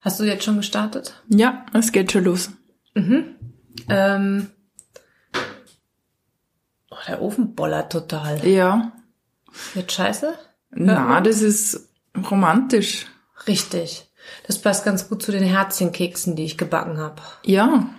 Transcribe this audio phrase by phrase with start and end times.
[0.00, 1.22] Hast du jetzt schon gestartet?
[1.28, 2.50] Ja, es geht schon los.
[2.94, 3.36] Mhm.
[3.88, 4.50] Ähm.
[6.90, 8.46] Oh, der Ofen bollert total.
[8.46, 8.92] Ja.
[9.74, 10.34] Jetzt scheiße?
[10.70, 11.88] Na, das ist
[12.30, 13.06] romantisch.
[13.46, 14.10] Richtig.
[14.46, 17.22] Das passt ganz gut zu den Herzchenkeksen, die ich gebacken habe.
[17.44, 17.90] Ja.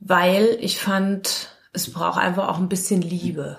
[0.00, 3.58] Weil ich fand, es braucht einfach auch ein bisschen Liebe.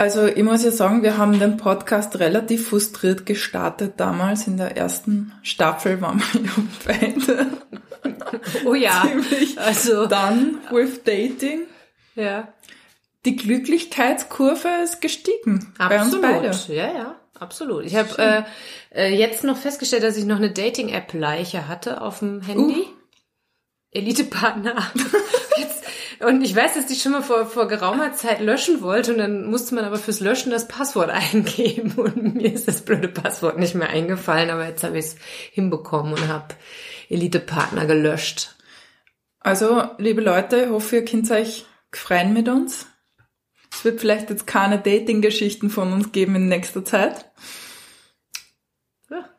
[0.00, 4.46] Also ich muss ja sagen, wir haben den Podcast relativ frustriert gestartet damals.
[4.46, 6.52] In der ersten Staffel waren wir ja
[6.86, 7.46] beide
[8.64, 9.02] Oh ja.
[9.06, 11.64] ziemlich Also, done with dating.
[12.14, 12.48] ja.
[13.26, 15.74] Die Glücklichkeitskurve ist gestiegen.
[15.76, 16.22] Bei uns Absolut.
[16.22, 16.58] beide.
[16.68, 17.84] Ja, ja, absolut.
[17.84, 18.42] Ich habe äh,
[18.94, 22.86] äh, jetzt noch festgestellt, dass ich noch eine Dating-App-Leiche hatte auf dem Handy.
[23.90, 24.90] Elite-Partner.
[26.20, 29.46] Und ich weiß, dass ich schon mal vor, vor geraumer Zeit löschen wollte und dann
[29.46, 33.74] musste man aber fürs Löschen das Passwort eingeben und mir ist das blöde Passwort nicht
[33.74, 35.16] mehr eingefallen, aber jetzt habe ich es
[35.50, 36.54] hinbekommen und habe
[37.08, 38.54] Elite-Partner gelöscht.
[39.40, 42.86] Also, liebe Leute, ich hoffe, ihr könnt euch freuen mit uns.
[43.72, 47.30] Es wird vielleicht jetzt keine Dating-Geschichten von uns geben in nächster Zeit.
[49.08, 49.30] Ja.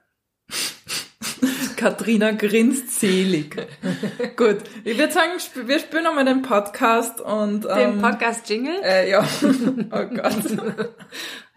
[1.81, 3.55] Katrina grinst selig.
[4.37, 5.31] Gut, ich würde sagen,
[5.65, 7.63] wir spielen nochmal den Podcast und...
[7.65, 8.81] Den Ähm, Podcast-Jingle?
[8.83, 9.19] äh, ja,
[9.91, 10.89] oh Gott.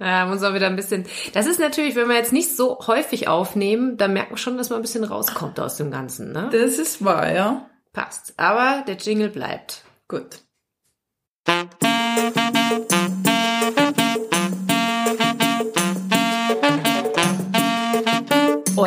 [0.01, 1.07] Ja, muss auch wieder ein bisschen.
[1.35, 4.69] Das ist natürlich, wenn wir jetzt nicht so häufig aufnehmen, dann merkt man schon, dass
[4.69, 6.49] man ein bisschen rauskommt aus dem Ganzen, ne?
[6.51, 7.71] Das ist wahr, ja.
[7.93, 8.35] Passt.
[8.37, 9.85] Aber der Jingle bleibt.
[10.09, 10.41] Gut.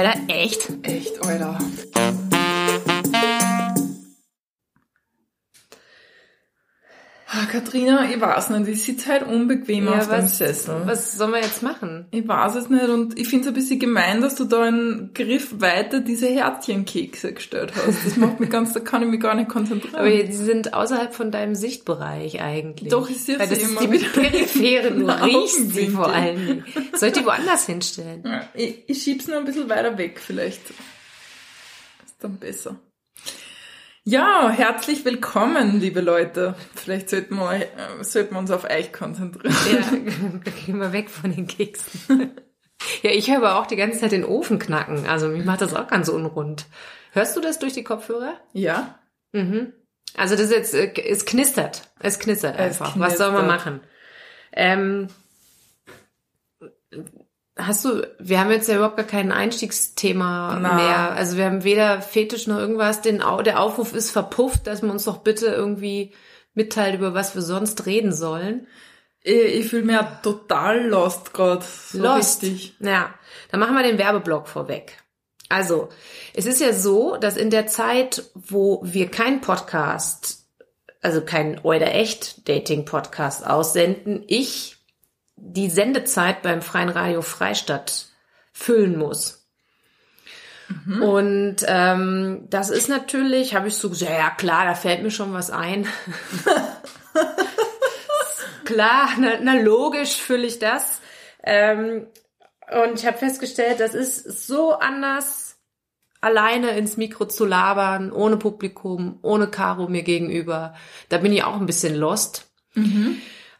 [0.07, 0.69] Oder echt?
[0.83, 1.57] Echt, Alter.
[7.39, 10.81] Ah, Katrina, ich weiß nicht, ich sitze halt unbequem auf dem Sessel.
[10.85, 12.07] was sollen wir jetzt machen?
[12.11, 15.11] Ich weiß es nicht und ich finde es ein bisschen gemein, dass du da einen
[15.13, 18.05] Griff weiter diese Herzchenkekse gestellt hast.
[18.05, 19.95] Das macht mich ganz, da kann ich mich gar nicht konzentrieren.
[19.95, 22.89] Aber die sind außerhalb von deinem Sichtbereich eigentlich.
[22.89, 24.09] Doch, ich sehe sie das ist immer die wieder.
[24.09, 26.65] periphere, du riechst sie vor allen Dingen.
[26.93, 28.23] Soll ich die woanders hinstellen?
[28.25, 30.71] Ja, ich, ich schieb's nur ein bisschen weiter weg, vielleicht.
[30.71, 32.79] Ist dann besser.
[34.09, 36.55] Ja, herzlich willkommen, liebe Leute.
[36.75, 39.53] Vielleicht sollten wir, äh, sollten wir uns auf euch konzentrieren.
[39.69, 42.31] Ja, gehen wir weg von den Keksen.
[43.01, 45.05] Ja, ich höre aber auch die ganze Zeit den Ofen knacken.
[45.07, 46.67] Also mich macht das auch ganz unrund.
[47.11, 48.35] Hörst du das durch die Kopfhörer?
[48.53, 48.97] Ja?
[49.33, 49.73] Mhm.
[50.15, 51.81] Also das ist jetzt, äh, es knistert.
[51.99, 52.97] Es knistert Es einfach.
[52.97, 53.65] Was soll man knistert.
[53.65, 53.81] machen?
[54.53, 55.07] Ähm,
[57.57, 60.73] hast du, wir haben jetzt ja überhaupt gar kein Einstiegsthema Na.
[60.73, 61.11] mehr.
[61.11, 63.01] Also wir haben weder Fetisch noch irgendwas.
[63.01, 66.13] Den, der Aufruf ist verpufft, dass man uns doch bitte irgendwie
[66.53, 68.67] mitteilt, über was wir sonst reden sollen.
[69.21, 71.63] Ich, ich fühle mich ja total lost gerade.
[71.63, 72.43] So Lost.
[72.43, 72.75] Richtig.
[72.79, 73.13] Ja,
[73.51, 74.97] dann machen wir den Werbeblock vorweg.
[75.49, 75.89] Also,
[76.33, 80.45] es ist ja so, dass in der Zeit, wo wir keinen Podcast,
[81.01, 84.76] also keinen oder echt Dating Podcast aussenden, ich
[85.37, 88.07] die Sendezeit beim Freien Radio Freistadt
[88.51, 89.47] füllen muss.
[91.01, 95.31] Und ähm, das ist natürlich, habe ich so gesagt, ja klar, da fällt mir schon
[95.31, 95.87] was ein.
[98.65, 100.99] klar, na, na logisch fülle ich das.
[101.43, 102.07] Ähm,
[102.69, 105.57] und ich habe festgestellt, das ist so anders,
[106.19, 110.73] alleine ins Mikro zu labern, ohne Publikum, ohne Caro mir gegenüber.
[111.07, 112.51] Da bin ich auch ein bisschen lost.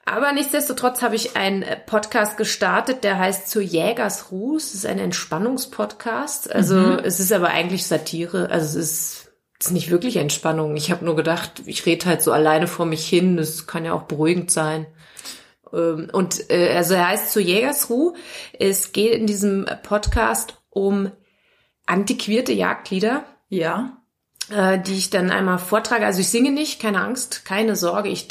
[0.08, 4.56] Aber nichtsdestotrotz habe ich einen äh, Podcast gestartet, der heißt Zur Jägersruh.
[4.56, 6.50] Es ist ein Entspannungspodcast.
[6.50, 8.50] Also es ist aber eigentlich Satire.
[8.50, 10.78] Also es ist, es ist nicht wirklich Entspannung.
[10.78, 13.36] Ich habe nur gedacht, ich rede halt so alleine vor mich hin.
[13.36, 14.88] Das kann ja auch beruhigend sein.
[15.74, 18.14] Ähm, Und äh, also er heißt Zur Jägersruh.
[18.58, 21.12] Es geht in diesem Podcast um
[21.86, 23.98] antiquierte Jagdlieder Ja.
[24.50, 26.06] Äh, die ich dann einmal vortrage.
[26.06, 28.10] Also ich singe nicht, keine Angst, keine Sorge.
[28.10, 28.28] Ich,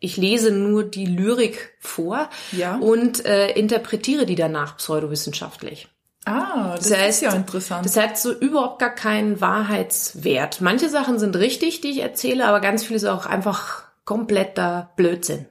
[0.00, 2.76] ich lese nur die Lyrik vor Ja.
[2.76, 5.88] und äh, interpretiere die danach pseudowissenschaftlich.
[6.24, 7.86] Ah, das, Das heißt, ist ja interessant.
[7.86, 10.60] Das hat so überhaupt gar keinen Wahrheitswert.
[10.60, 15.46] Manche Sachen sind richtig, die ich erzähle, aber ganz viel ist auch einfach kompletter Blödsinn.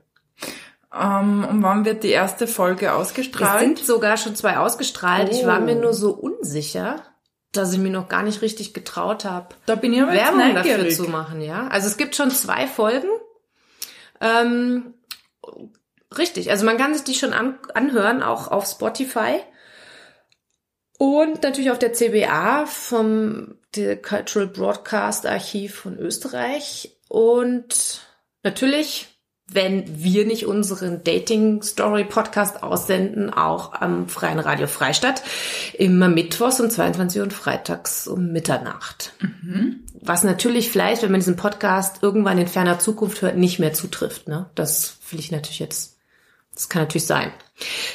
[0.94, 3.59] ähm, und wann wird die erste Folge Es ausgestrahlt?
[3.62, 5.29] sind sogar schon zwei ausgestrahlt.
[5.31, 5.63] Ich war Oh.
[5.63, 6.97] mir nur so unsicher,
[7.57, 9.55] dass ich mir noch gar nicht richtig getraut habe.
[9.65, 10.95] da bin ich aber Werbung dafür neugierig.
[10.95, 11.67] zu machen, ja.
[11.67, 13.07] Also es gibt schon zwei Folgen.
[14.21, 14.93] Ähm,
[16.17, 19.41] richtig, also man kann sich die schon an, anhören, auch auf Spotify.
[20.97, 26.97] Und natürlich auf der CBA vom Cultural Broadcast Archiv von Österreich.
[27.09, 28.01] Und
[28.43, 29.14] natürlich
[29.47, 35.21] wenn wir nicht unseren Dating Story Podcast aussenden, auch am Freien Radio Freistadt.
[35.74, 39.13] Immer mittwochs um 22 Uhr und freitags um Mitternacht.
[39.19, 39.83] Mhm.
[40.01, 44.27] Was natürlich vielleicht, wenn man diesen Podcast irgendwann in ferner Zukunft hört, nicht mehr zutrifft.
[44.27, 44.50] Ne?
[44.56, 45.98] Das will ich natürlich jetzt,
[46.53, 47.31] das kann natürlich sein.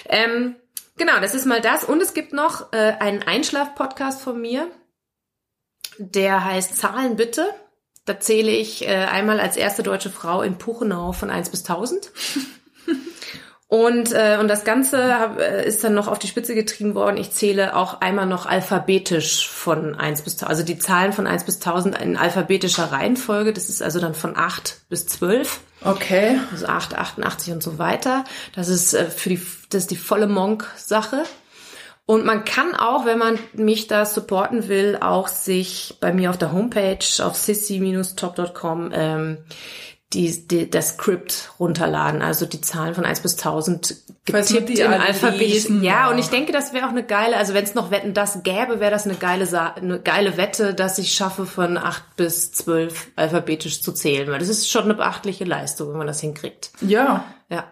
[0.09, 0.55] Ähm,
[0.97, 1.83] genau, das ist mal das.
[1.83, 4.69] Und es gibt noch äh, einen Einschlaf-Podcast von mir.
[5.99, 7.49] Der heißt Zahlen bitte.
[8.05, 12.11] Da zähle ich äh, einmal als erste deutsche Frau in Puchenau von 1 bis 1000.
[13.71, 17.17] Und, äh, und das Ganze hab, äh, ist dann noch auf die Spitze getrieben worden.
[17.19, 20.51] Ich zähle auch einmal noch alphabetisch von 1 bis 1000.
[20.51, 23.53] Also die Zahlen von 1 bis 1000 in alphabetischer Reihenfolge.
[23.53, 25.61] Das ist also dann von 8 bis 12.
[25.85, 26.41] Okay.
[26.51, 28.25] Also 8, 88 und so weiter.
[28.57, 31.23] Das ist äh, für die, das ist die volle Monk-Sache.
[32.11, 36.39] Und man kann auch, wenn man mich da supporten will, auch sich bei mir auf
[36.39, 39.39] der Homepage auf sissy-top.com ähm,
[40.13, 45.71] die, die, das Skript runterladen, also die Zahlen von 1 bis 1000 getippt in Alphabet.
[45.83, 48.43] Ja, und ich denke, das wäre auch eine geile, also wenn es noch Wetten das
[48.43, 49.47] gäbe, wäre das eine geile,
[49.77, 54.49] eine geile Wette, dass ich schaffe, von 8 bis 12 alphabetisch zu zählen, weil das
[54.49, 56.73] ist schon eine beachtliche Leistung, wenn man das hinkriegt.
[56.81, 57.25] Ja.
[57.49, 57.67] Ja.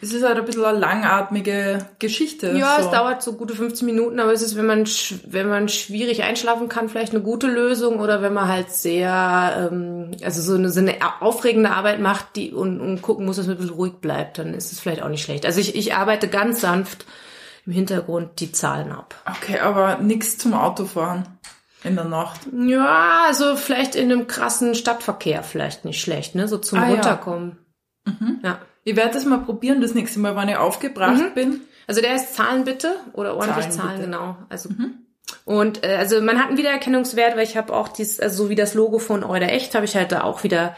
[0.00, 2.52] Es ist halt ein bisschen eine langatmige Geschichte.
[2.52, 2.86] Ja, so.
[2.86, 4.84] es dauert so gute 15 Minuten, aber es ist, wenn man,
[5.26, 10.10] wenn man schwierig einschlafen kann, vielleicht eine gute Lösung oder wenn man halt sehr, ähm,
[10.22, 13.56] also so eine, so eine aufregende Arbeit macht die und, und gucken muss, dass man
[13.56, 15.46] ein bisschen ruhig bleibt, dann ist es vielleicht auch nicht schlecht.
[15.46, 17.06] Also ich, ich arbeite ganz sanft
[17.66, 19.14] im Hintergrund die Zahlen ab.
[19.24, 21.26] Okay, aber nichts zum Autofahren
[21.82, 22.40] in der Nacht.
[22.66, 26.48] Ja, also vielleicht in einem krassen Stadtverkehr vielleicht nicht schlecht, ne?
[26.48, 27.58] So zum ah, Runterkommen.
[28.06, 28.12] Ja.
[28.12, 28.40] Mhm.
[28.42, 28.58] ja.
[28.84, 31.34] Ich werde das mal probieren das nächste Mal, wenn ich aufgebracht mhm.
[31.34, 31.60] bin.
[31.86, 34.36] Also der ist Zahlen bitte oder ordentlich Zahlen, Zahlen genau.
[34.48, 34.98] Also mhm.
[35.44, 38.54] und äh, also man hat einen Wiedererkennungswert, weil ich habe auch dies, also so wie
[38.54, 40.76] das Logo von Euder Echt, habe ich halt da auch wieder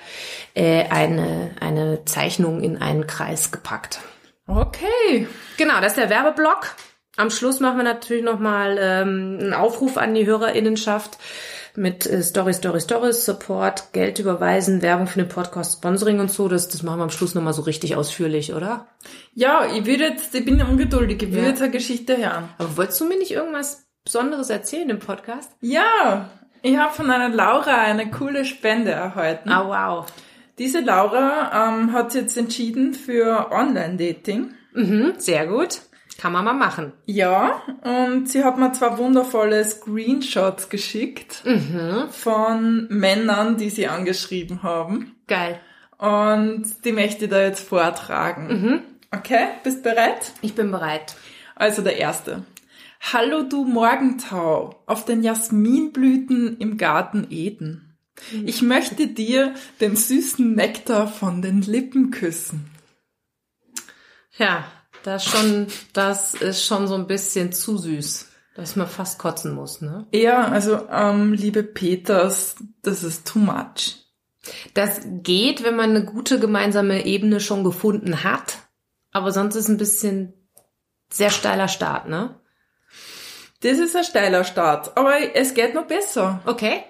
[0.54, 4.00] äh, eine eine Zeichnung in einen Kreis gepackt.
[4.46, 5.26] Okay.
[5.56, 6.74] Genau, das ist der Werbeblock.
[7.16, 11.18] Am Schluss machen wir natürlich nochmal ähm, einen Aufruf an die Hörerinnenschaft
[11.76, 16.48] mit äh, Story, Story, Stories, Support, Geld überweisen, Werbung für den Podcast, Sponsoring und so.
[16.48, 18.86] Das, das machen wir am Schluss nochmal so richtig ausführlich, oder?
[19.34, 21.48] Ja, ich würde jetzt, ich bin ungeduldig, ich will ja.
[21.48, 22.48] jetzt eine Geschichte hören.
[22.58, 25.50] Aber wolltest du mir nicht irgendwas Besonderes erzählen im Podcast?
[25.60, 26.30] Ja,
[26.62, 29.50] ich habe von einer Laura eine coole Spende erhalten.
[29.50, 30.06] Ah, wow.
[30.58, 34.54] Diese Laura ähm, hat sich jetzt entschieden für Online-Dating.
[34.72, 35.80] Mhm, sehr gut.
[36.18, 36.92] Kann man mal machen.
[37.04, 42.08] Ja, und sie hat mir zwei wundervolle Screenshots geschickt mhm.
[42.10, 45.16] von Männern, die sie angeschrieben haben.
[45.26, 45.60] Geil.
[45.98, 48.48] Und die möchte ich da jetzt vortragen.
[48.48, 48.82] Mhm.
[49.10, 50.32] Okay, bist bereit?
[50.42, 51.16] Ich bin bereit.
[51.54, 52.44] Also der erste.
[53.12, 57.96] Hallo du Morgentau auf den Jasminblüten im Garten Eden.
[58.32, 58.48] Mhm.
[58.48, 62.70] Ich möchte dir den süßen Nektar von den Lippen küssen.
[64.38, 64.64] Ja,
[65.06, 69.80] das schon, das ist schon so ein bisschen zu süß, dass man fast kotzen muss,
[69.80, 70.06] ne?
[70.12, 74.04] Ja, also ähm, liebe Peters, das ist too much.
[74.74, 78.58] Das geht, wenn man eine gute gemeinsame Ebene schon gefunden hat,
[79.12, 80.34] aber sonst ist ein bisschen
[81.08, 82.40] sehr steiler Start, ne?
[83.60, 86.40] Das ist ein steiler Start, aber es geht noch besser.
[86.46, 86.82] Okay.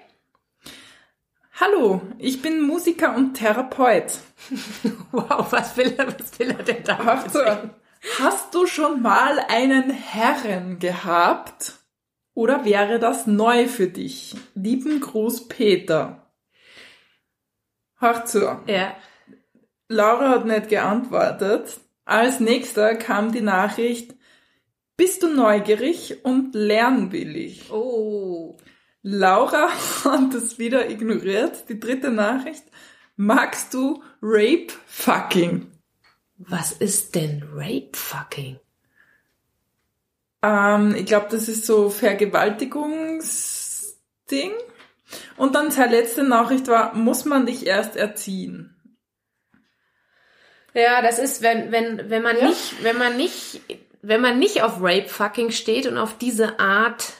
[1.59, 4.19] Hallo, ich bin Musiker und Therapeut.
[5.11, 7.01] wow, was will er, was will er denn da?
[7.01, 7.71] machen?
[8.19, 11.73] Hast du schon mal einen Herren gehabt?
[12.33, 14.35] Oder wäre das neu für dich?
[14.53, 16.31] Lieben Gruß Peter.
[17.99, 18.59] Hör zu.
[18.67, 18.95] Ja.
[19.87, 21.79] Laura hat nicht geantwortet.
[22.05, 24.15] Als nächster kam die Nachricht,
[24.95, 27.71] bist du neugierig und lernwillig?
[27.71, 28.57] Oh.
[29.01, 29.69] Laura
[30.03, 31.69] hat es wieder ignoriert.
[31.69, 32.65] Die dritte Nachricht,
[33.15, 35.76] magst du Rape Fucking?
[36.37, 38.59] Was ist denn Rape Fucking?
[40.43, 44.51] Ähm, ich glaube, das ist so Vergewaltigungsding.
[45.37, 48.73] Und dann seine letzte Nachricht war, muss man dich erst erziehen?
[50.73, 52.49] Ja, das ist, wenn, wenn, wenn man ja.
[52.49, 53.61] nicht, wenn man nicht,
[54.01, 57.13] wenn man nicht auf Rape Fucking steht und auf diese Art,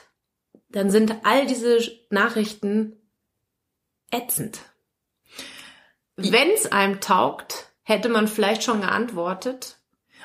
[0.68, 1.78] dann sind all diese
[2.10, 3.00] Nachrichten
[4.12, 4.60] ätzend.
[6.16, 9.78] Wenn es einem taugt, hätte man vielleicht schon geantwortet.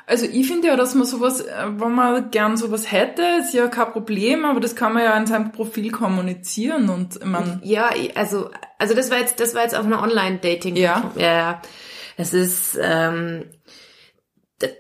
[0.05, 3.67] Also ich finde ja, dass man sowas, äh, wenn man gern sowas hätte, ist ja
[3.67, 7.62] kein Problem, aber das kann man ja in seinem Profil kommunizieren und man.
[7.63, 10.75] Ja, also, also das war jetzt, das war jetzt auf einer Online-Dating.
[10.75, 11.12] Ja.
[11.15, 11.62] Ja.
[12.17, 13.46] Es ist, ähm,
[14.60, 14.72] das,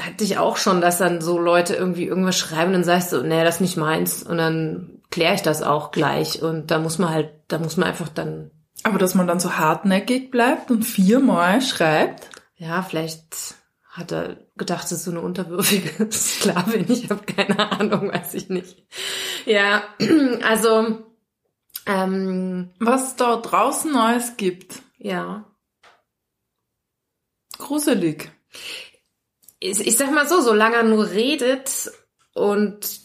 [0.00, 3.44] hatte ich auch schon, dass dann so Leute irgendwie irgendwas schreiben, dann sagst du, nee,
[3.44, 4.24] das ist nicht meins.
[4.24, 6.42] Und dann kläre ich das auch gleich.
[6.42, 8.50] Und da muss man halt, da muss man einfach dann
[8.90, 12.28] Aber dass man dann so hartnäckig bleibt und viermal schreibt?
[12.56, 13.54] Ja, vielleicht
[13.84, 16.90] hat er gedacht, es ist so eine unterwürfige Sklavin.
[16.90, 18.82] Ich habe keine Ahnung, weiß ich nicht.
[19.46, 19.84] Ja,
[20.42, 21.04] also
[21.86, 24.80] ähm, Was da draußen Neues gibt.
[24.98, 25.44] ja.
[27.58, 28.32] Gruselig.
[29.60, 31.92] Ich, ich sag mal so, solange er nur redet
[32.32, 33.00] und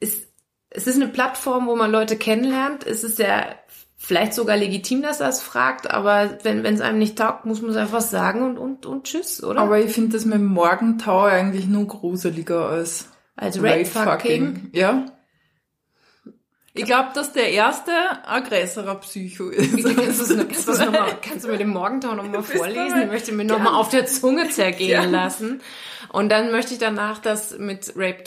[0.00, 0.22] es,
[0.70, 3.44] es ist eine Plattform, wo man Leute kennenlernt, es ist ja
[4.08, 7.60] vielleicht sogar legitim, dass er es fragt, aber wenn wenn es einem nicht taugt, muss
[7.60, 9.60] man es einfach sagen und, und, und tschüss, oder?
[9.60, 13.04] Aber ich finde das mit dem Morgentau eigentlich nur gruseliger als
[13.36, 14.70] Als Rape-Fucking.
[14.72, 15.04] Ja.
[16.72, 17.92] Ich glaube, dass der erste
[18.24, 19.72] Aggressor ein Psycho ist.
[19.84, 22.52] Kannst, du's noch- kannst, du's noch mal, kannst du mir den Morgentau noch mal Bist
[22.56, 23.02] vorlesen?
[23.02, 23.62] Ich möchte mir gern.
[23.62, 25.10] noch mal auf der Zunge zergehen Gern.
[25.12, 25.60] lassen.
[26.12, 28.24] Und dann möchte ich danach das mit Rape,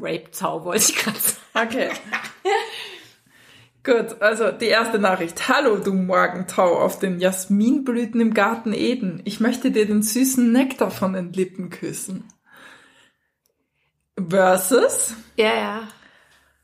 [0.00, 1.68] Rape-Tau, wollte ich gerade sagen.
[1.68, 1.88] Okay.
[3.90, 5.48] Gut, also die erste Nachricht.
[5.48, 9.20] Hallo, du Morgentau auf den Jasminblüten im Garten Eden.
[9.24, 12.22] Ich möchte dir den süßen Nektar von den Lippen küssen.
[14.16, 15.14] Versus.
[15.36, 15.88] Ja, ja.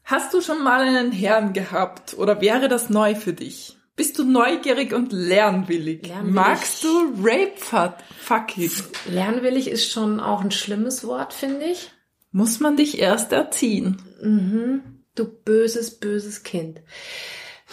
[0.04, 3.76] Hast du schon mal einen Herrn gehabt oder wäre das neu für dich?
[3.96, 6.06] Bist du neugierig und lernwillig?
[6.06, 6.32] Lernwillig.
[6.32, 8.70] Magst du Rape-Fucking?
[9.10, 11.90] Lernwillig ist schon auch ein schlimmes Wort, finde ich.
[12.30, 14.00] Muss man dich erst erziehen?
[15.16, 16.80] Du böses, böses Kind.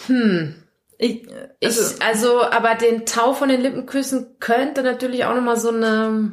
[0.06, 0.56] Hm.
[0.98, 1.26] Ich,
[1.60, 5.68] Ich, also, also, aber den Tau von den Lippen küssen könnte natürlich auch nochmal so
[5.68, 6.32] eine,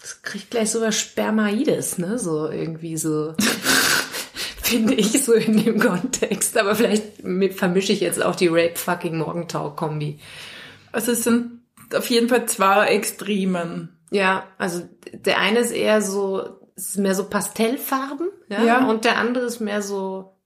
[0.00, 3.34] das kriegt gleich so was Spermaides, ne, so irgendwie so,
[4.62, 6.56] finde ich so in dem Kontext.
[6.56, 7.22] Aber vielleicht
[7.54, 10.18] vermische ich jetzt auch die Rape-Fucking-Morgentau-Kombi.
[10.92, 11.62] also es sind
[11.94, 13.98] auf jeden Fall zwei Extremen.
[14.10, 18.86] Ja, also der eine ist eher so, ist mehr so Pastellfarben, ja, Ja.
[18.88, 20.38] und der andere ist mehr so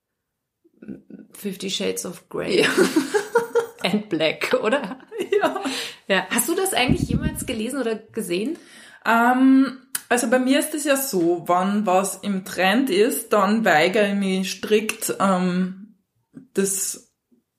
[1.32, 2.62] Fifty Shades of Grey.
[2.62, 2.68] Ja.
[3.84, 4.98] And Black, oder?
[5.40, 5.60] ja.
[6.08, 6.26] Ja.
[6.30, 8.58] Hast du das eigentlich jemals gelesen oder gesehen?
[9.04, 9.78] Ähm,
[10.08, 14.14] also bei mir ist es ja so, wann was im Trend ist, dann weigere ich
[14.14, 15.96] mich strikt, ähm,
[16.54, 17.05] das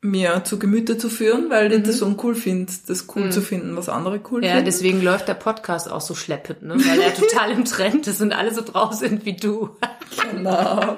[0.01, 3.89] mir zu Gemüte zu führen, weil ich das uncool finde, das cool zu finden, was
[3.89, 4.43] andere cool Mhm.
[4.45, 4.65] Ja, finden.
[4.65, 6.75] deswegen läuft der Podcast auch so schleppend, ne?
[6.75, 9.75] Weil er total im Trend ist und alle so drauf sind wie du.
[10.31, 10.97] Genau.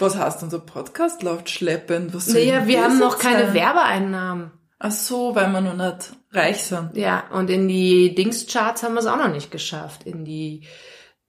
[0.00, 2.14] Was heißt unser Podcast läuft schleppend?
[2.14, 3.54] Was Naja, wir haben noch keine sein?
[3.54, 4.50] Werbeeinnahmen.
[4.80, 6.96] Ach so, weil wir noch nicht reich sind.
[6.96, 10.04] Ja, und in die Dings-Charts haben wir es auch noch nicht geschafft.
[10.04, 10.66] In die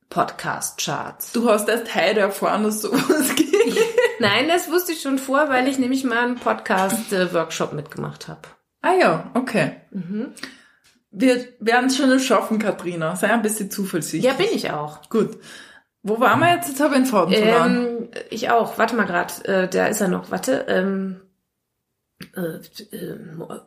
[0.10, 1.32] Podcast-Charts.
[1.34, 3.49] Du hast erst heute erfahren, dass sowas geht.
[4.20, 8.42] Nein, das wusste ich schon vor, weil ich nämlich mal einen Podcast-Workshop mitgemacht habe.
[8.82, 9.78] Ah ja, okay.
[9.92, 10.34] Mhm.
[11.12, 13.16] Wir werden es schon schaffen, Katrina.
[13.16, 14.24] Sei ein bisschen zuversichtlich.
[14.24, 15.10] Ja, bin ich auch.
[15.10, 15.38] Gut.
[16.04, 16.70] Wo waren wir jetzt?
[16.70, 17.88] Jetzt habe ich den Faden verloren.
[17.88, 18.78] Ähm, ich auch.
[18.78, 19.46] Warte mal grad.
[19.46, 20.32] Äh, da ist er noch.
[20.32, 20.66] Warte.
[20.70, 21.22] Ähm,
[22.36, 23.18] äh, äh,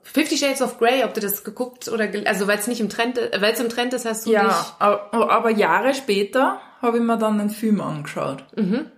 [0.02, 3.18] Fifty Shades of Grey, ob du das geguckt oder also weil es nicht im Trend,
[3.18, 4.74] äh, weil es im Trend ist, hast du ja, nicht.
[4.78, 8.44] aber, aber Jahre später habe ich mir dann den Film angeschaut.
[8.56, 8.90] Mhm.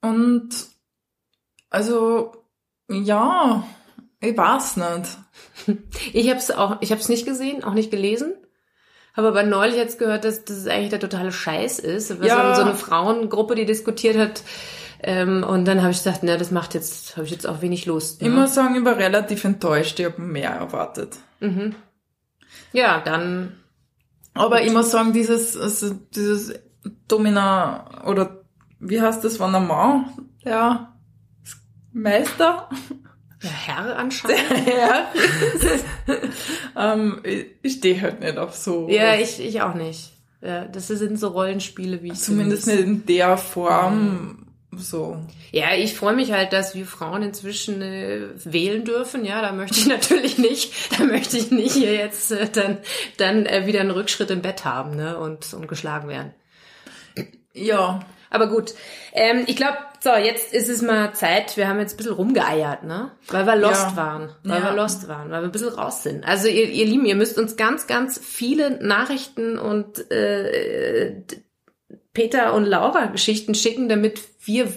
[0.00, 0.50] Und
[1.70, 2.32] also,
[2.90, 3.64] ja,
[4.20, 5.18] ich weiß nicht.
[6.12, 8.34] Ich habe es auch, ich habe es nicht gesehen, auch nicht gelesen.
[9.16, 12.20] Habe aber neulich jetzt gehört, dass das eigentlich der totale Scheiß ist.
[12.20, 12.54] Was Ja.
[12.54, 14.42] so eine Frauengruppe, die diskutiert hat.
[15.02, 17.86] Ähm, und dann habe ich gedacht, na, das macht jetzt, habe ich jetzt auch wenig
[17.86, 18.22] Lust.
[18.22, 18.34] Ich Ne?
[18.34, 19.98] muss sagen, ich war relativ enttäuscht.
[20.00, 21.16] Ich habe mehr erwartet.
[22.72, 23.56] Ja, dann
[24.34, 26.54] Aber ich muss sagen, dieses, also dieses
[27.08, 28.44] Domina, oder
[28.80, 30.06] wie heißt das, wenn ein Mann,
[30.44, 30.92] der
[31.92, 32.68] Meister,
[33.42, 34.66] der Herr anscheinend.
[34.66, 35.12] ja,
[36.94, 38.88] ähm, ich, ich stehe halt nicht auf so.
[38.88, 40.12] Ja, ich, ich auch nicht.
[40.40, 45.16] Ja, das sind so Rollenspiele, wie ich Zumindest nicht in der Form, so.
[45.50, 49.24] Ja, ich freue mich halt, dass wir Frauen inzwischen äh, wählen dürfen.
[49.24, 52.78] Ja, da möchte ich natürlich nicht, da möchte ich nicht hier jetzt äh, dann
[53.16, 56.34] dann äh, wieder einen Rückschritt im Bett haben, ne, und und geschlagen werden.
[57.54, 58.74] Ja, Aber gut,
[59.12, 61.56] ähm, ich glaube, so jetzt ist es mal Zeit.
[61.56, 63.96] Wir haben jetzt ein bisschen rumgeeiert, ne, weil wir lost Ja.
[63.96, 64.64] waren, weil Ja.
[64.70, 66.24] wir lost waren, weil wir ein bisschen raus sind.
[66.26, 71.22] Also ihr, ihr Lieben, ihr müsst uns ganz, ganz viele Nachrichten und äh,
[72.12, 74.72] Peter und Laura Geschichten schicken, damit wir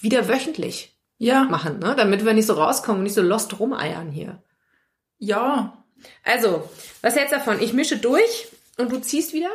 [0.00, 1.94] wieder wöchentlich ja, machen, ne?
[1.96, 4.42] Damit wir nicht so rauskommen und nicht so lost rumeiern hier.
[5.18, 5.78] ja,
[6.24, 6.68] Also,
[7.02, 7.60] was hältst du davon?
[7.60, 9.50] Ich mische durch und du ziehst wieder?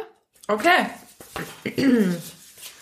[0.47, 0.87] okay.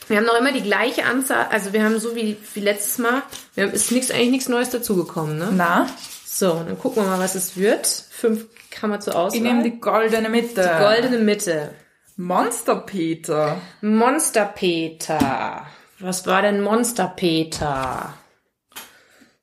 [0.08, 3.24] Wir haben noch immer die gleiche Anzahl, also wir haben so wie, wie letztes Mal,
[3.56, 5.50] wir haben, ist nichts, eigentlich nichts Neues dazugekommen, ne?
[5.52, 5.88] Na,
[6.26, 7.86] So, dann gucken wir mal, was es wird.
[7.88, 9.36] Fünf kann man zur Auswahl.
[9.38, 10.62] ich nehme die goldene Mitte.
[10.62, 11.74] Die goldene Mitte.
[12.16, 13.58] Monster Peter.
[13.82, 15.66] Monster Peter.
[16.00, 18.14] Was war denn Monster Peter?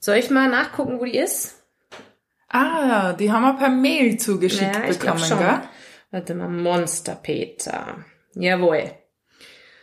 [0.01, 1.57] Soll ich mal nachgucken, wo die ist?
[2.49, 5.39] Ah, die haben wir per Mail zugeschickt Ja, bekommen, schon.
[5.39, 5.61] gell?
[6.11, 8.05] Warte mal, Monster Peter.
[8.35, 8.93] Jawohl.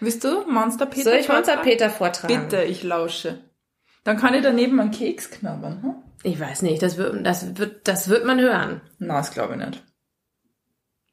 [0.01, 1.69] Willst du Monster Peter Soll ich Monster vortragen?
[1.69, 2.47] Peter vortragen?
[2.49, 3.37] Bitte, ich lausche.
[4.03, 5.83] Dann kann ich daneben einen Keks knabbern.
[5.83, 5.95] Hm?
[6.23, 8.81] Ich weiß nicht, das wird, das wird, das wird man hören.
[8.97, 9.83] Na, das glaube ich nicht.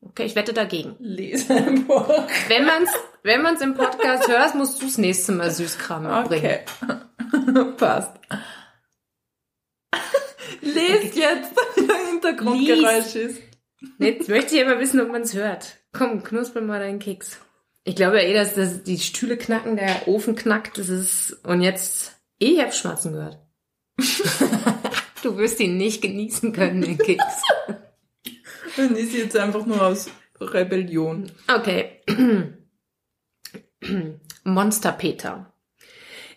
[0.01, 0.97] Okay, ich wette dagegen.
[1.01, 2.29] Lese einfach.
[2.49, 2.91] Wenn man's,
[3.23, 6.61] wenn man's im Podcast hörst, musst du das nächste Mal Süßkram mitbringen.
[6.87, 7.73] Okay.
[7.77, 8.13] Passt.
[10.63, 13.43] Lest jetzt, wenn ein Hintergrundgeräusch ist.
[13.99, 15.77] Jetzt möchte ich aber wissen, ob man's hört.
[15.93, 17.39] Komm, knusper mal deinen Keks.
[17.89, 20.77] Ich glaube ja eh, dass, dass die Stühle knacken, der Ofen knackt.
[20.77, 23.39] Das ist, und jetzt, ich hab Schmatzen gehört.
[25.23, 27.25] du wirst ihn nicht genießen können, den Keks.
[28.77, 31.33] Dann ist sie jetzt einfach nur aus Rebellion.
[31.51, 32.03] Okay.
[34.45, 35.55] Monster Peter.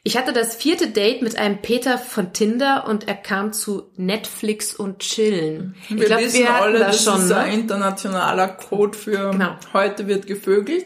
[0.03, 4.73] Ich hatte das vierte Date mit einem Peter von Tinder und er kam zu Netflix
[4.73, 5.75] und Chillen.
[5.89, 7.25] Wir ich glaube, wissen wir alle, das das schon.
[7.25, 7.55] ist ein Ne?
[7.55, 9.57] internationaler Code für Genau.
[9.73, 10.85] heute wird gevögelt.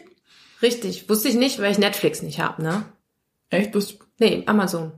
[0.66, 1.08] Richtig.
[1.08, 2.84] Wusste ich nicht, weil ich Netflix nicht hab, ne?
[3.50, 4.92] Echt, was Nee, Amazon.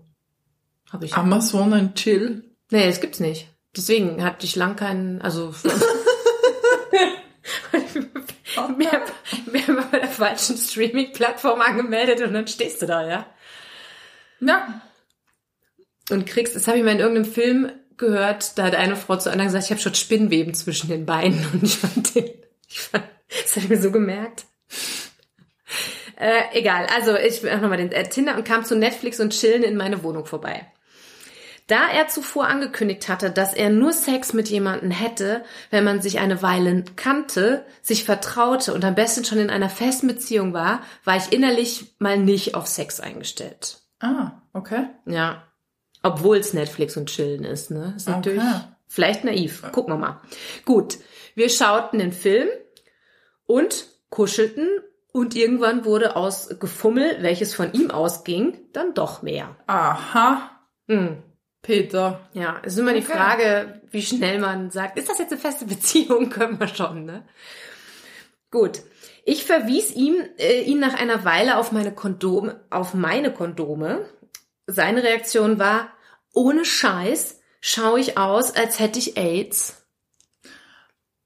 [0.91, 1.15] Hab ich.
[1.15, 2.45] Amazon ein Chill?
[2.71, 3.49] Nee, das gibt's nicht.
[3.77, 5.55] Deswegen hatte ich lang keinen, also
[9.53, 13.27] mir war bei der falschen Streaming-Plattform angemeldet und dann stehst du da, ja?
[14.41, 14.81] Ja.
[16.11, 19.31] Und kriegst, das habe ich mal in irgendeinem Film gehört, da hat eine Frau zu
[19.31, 22.31] anderen gesagt, ich habe schon Spinnweben zwischen den Beinen und ich fand den,
[22.67, 24.47] ich fand, das habe ich mir so gemerkt.
[26.19, 29.31] Äh, egal, also ich bin auch nochmal den äh, Tinder und kam zu Netflix und
[29.33, 30.67] chillen in meine Wohnung vorbei.
[31.69, 36.19] Da er zuvor angekündigt hatte, dass er nur Sex mit jemandem hätte, wenn man sich
[36.19, 41.17] eine Weile kannte, sich vertraute und am besten schon in einer festen Beziehung war, war
[41.17, 43.81] ich innerlich mal nicht auf Sex eingestellt.
[44.01, 44.87] Ah, okay.
[45.05, 45.45] Ja.
[46.03, 47.93] Obwohl es Netflix und Chillen ist, ne?
[47.97, 48.61] Ist natürlich Okay.
[48.87, 49.63] vielleicht naiv.
[49.73, 50.21] Gucken wir mal.
[50.65, 50.99] Gut.
[51.35, 52.49] Wir schauten den Film
[53.47, 54.67] und kuschelten
[55.13, 59.57] und irgendwann wurde aus Gefummel, welches von ihm ausging, dann doch mehr.
[59.67, 60.51] Aha,
[60.89, 61.23] Hm.
[61.61, 62.21] Peter.
[62.33, 63.13] Ja, es ist immer die Okay.
[63.13, 66.31] Frage, wie schnell man sagt, ist das jetzt eine feste Beziehung?
[66.31, 67.27] Können wir schon, ne?
[68.51, 68.81] Gut.
[69.25, 74.09] Ich verwies ihm, äh, ihn nach einer Weile auf meine Kondome, auf meine Kondome.
[74.67, 75.89] Seine Reaktion war,
[76.33, 79.85] ohne Scheiß schaue ich aus, als hätte ich AIDS.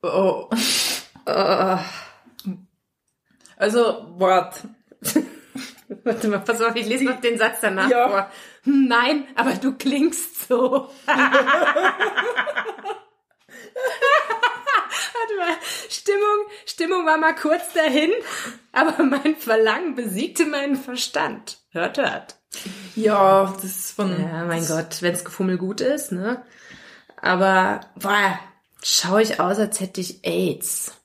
[0.03, 0.49] Oh.
[1.27, 1.77] Äh,
[3.63, 4.57] Also, Wort.
[6.05, 8.09] warte mal, pass auf, ich lese noch den Satz danach Ja.
[8.09, 8.31] vor.
[8.65, 10.91] Nein, aber du klingst so.
[15.15, 15.57] Warte mal,
[15.89, 18.11] Stimmung, Stimmung war mal kurz dahin,
[18.73, 21.59] aber mein Verlangen besiegte meinen Verstand.
[21.71, 22.37] Hört, hört.
[22.97, 24.11] Ja, das ist von.
[24.21, 26.45] Ja, mein Gott, wenn's Gefummel gut ist, ne?
[27.21, 28.39] Aber, boah,
[28.83, 30.97] schaue ich aus, als hätte ich AIDS.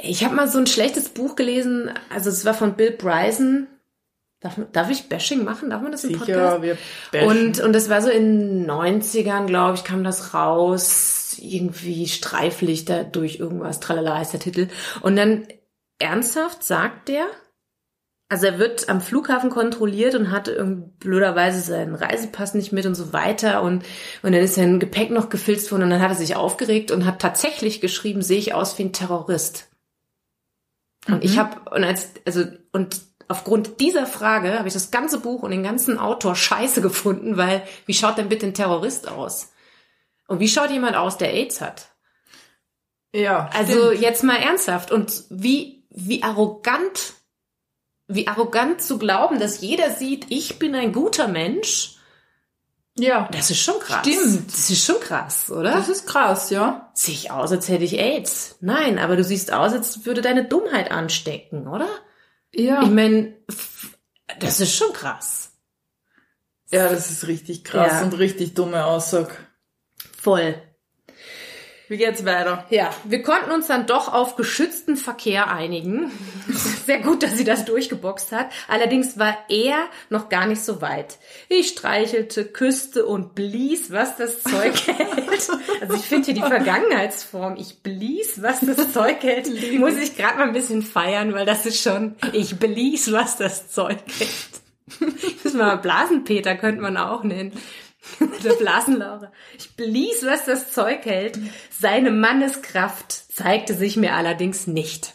[0.00, 3.66] Ich habe mal so ein schlechtes Buch gelesen, also es war von Bill Bryson.
[4.40, 5.70] Darf, darf ich Bashing machen?
[5.70, 6.28] Darf man das im Podcast?
[6.28, 6.78] Sicher, wir
[7.10, 7.28] bashen.
[7.28, 11.36] Und, und das war so in den 90ern, glaube ich, kam das raus.
[11.40, 14.68] Irgendwie Streiflichter durch irgendwas, tralala ist der Titel.
[15.02, 15.48] Und dann
[15.98, 17.26] ernsthaft sagt der,
[18.28, 22.94] also er wird am Flughafen kontrolliert und hatte irgendwie blöderweise seinen Reisepass nicht mit und
[22.94, 23.84] so weiter und,
[24.22, 27.06] und dann ist sein Gepäck noch gefilzt worden und dann hat er sich aufgeregt und
[27.06, 29.67] hat tatsächlich geschrieben, sehe ich aus wie ein Terrorist.
[31.08, 35.42] Und ich habe, und als, also, und aufgrund dieser Frage habe ich das ganze Buch
[35.42, 39.52] und den ganzen Autor scheiße gefunden, weil wie schaut denn bitte ein Terrorist aus?
[40.26, 41.88] Und wie schaut jemand aus, der AIDS hat?
[43.14, 44.02] ja, Also stimmt.
[44.02, 44.90] jetzt mal ernsthaft.
[44.92, 47.14] Und wie, wie arrogant,
[48.06, 51.97] wie arrogant zu glauben, dass jeder sieht, ich bin ein guter Mensch,
[52.98, 54.00] ja, das ist schon krass.
[54.06, 54.52] Stimmt.
[54.52, 55.72] Das ist schon krass, oder?
[55.72, 56.90] das ist krass, ja.
[56.94, 58.56] Sehe ich aus, als hätte ich AIDS.
[58.60, 61.88] Nein, aber du siehst aus, als würde deine Dummheit anstecken, oder?
[62.52, 62.82] Ja.
[62.82, 63.34] Ich meine,
[64.40, 65.52] das ist schon krass.
[66.70, 68.02] ja, das ist richtig krass Ja.
[68.02, 69.32] und richtig dumme Aussage.
[70.20, 70.60] Voll.
[71.88, 72.66] Wie geht's weiter?
[72.68, 76.10] Ja, wir konnten uns dann doch auf geschützten Verkehr einigen.
[76.86, 78.48] Sehr gut, dass sie das durchgeboxt hat.
[78.68, 81.16] Allerdings war er noch gar nicht so weit.
[81.48, 85.48] Ich streichelte, küsste und blies, was das Zeug hält.
[85.80, 89.48] Also ich finde hier die Vergangenheitsform, ich blies, was das Zeug hält,
[89.78, 93.70] muss ich gerade mal ein bisschen feiern, weil das ist schon, ich blies, was das
[93.70, 95.08] Zeug hält.
[95.42, 97.52] Das mal Blasenpeter könnte man auch nennen.
[98.44, 99.32] Der Blasenlaura.
[99.58, 101.38] Ich blies, was das Zeug hält.
[101.70, 105.14] Seine Manneskraft zeigte sich mir allerdings nicht.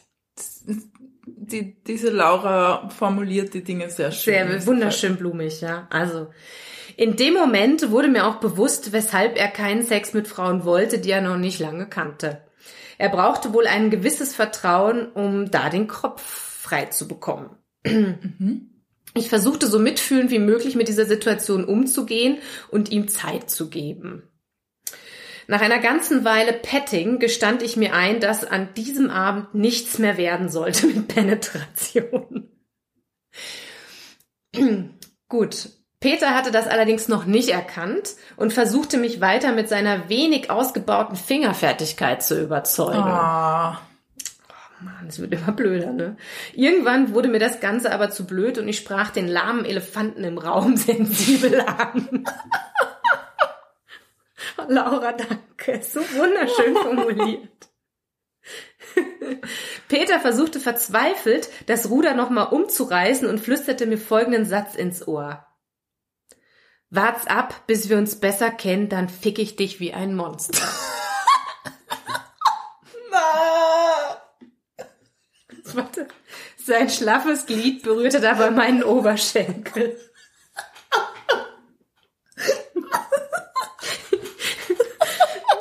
[1.25, 4.33] Die, diese Laura formuliert die Dinge sehr schön.
[4.33, 5.87] Sehr wunderschön blumig, ja.
[5.89, 6.27] Also,
[6.95, 11.11] In dem Moment wurde mir auch bewusst, weshalb er keinen Sex mit Frauen wollte, die
[11.11, 12.41] er noch nicht lange kannte.
[12.97, 17.49] Er brauchte wohl ein gewisses Vertrauen, um da den Kopf frei zu bekommen.
[19.15, 24.23] Ich versuchte so mitfühlend wie möglich mit dieser Situation umzugehen und ihm Zeit zu geben.
[25.47, 30.17] Nach einer ganzen Weile Petting gestand ich mir ein, dass an diesem Abend nichts mehr
[30.17, 32.49] werden sollte mit Penetration.
[35.27, 35.69] Gut.
[35.99, 41.15] Peter hatte das allerdings noch nicht erkannt und versuchte mich weiter mit seiner wenig ausgebauten
[41.15, 42.99] Fingerfertigkeit zu überzeugen.
[42.99, 43.79] Ah.
[44.83, 46.17] Mann, es wird immer blöder, ne?
[46.53, 50.37] Irgendwann wurde mir das Ganze aber zu blöd und ich sprach den lahmen Elefanten im
[50.37, 52.25] Raum sensibel an.
[54.67, 55.81] Laura, danke.
[55.83, 57.49] So wunderschön formuliert.
[59.87, 65.45] Peter versuchte verzweifelt, das Ruder nochmal umzureißen und flüsterte mir folgenden Satz ins Ohr.
[66.89, 70.67] Wart's ab, bis wir uns besser kennen, dann fick ich dich wie ein Monster.
[75.77, 76.07] Warte.
[76.57, 79.97] Sein schlaffes Glied berührte dabei meinen Oberschenkel.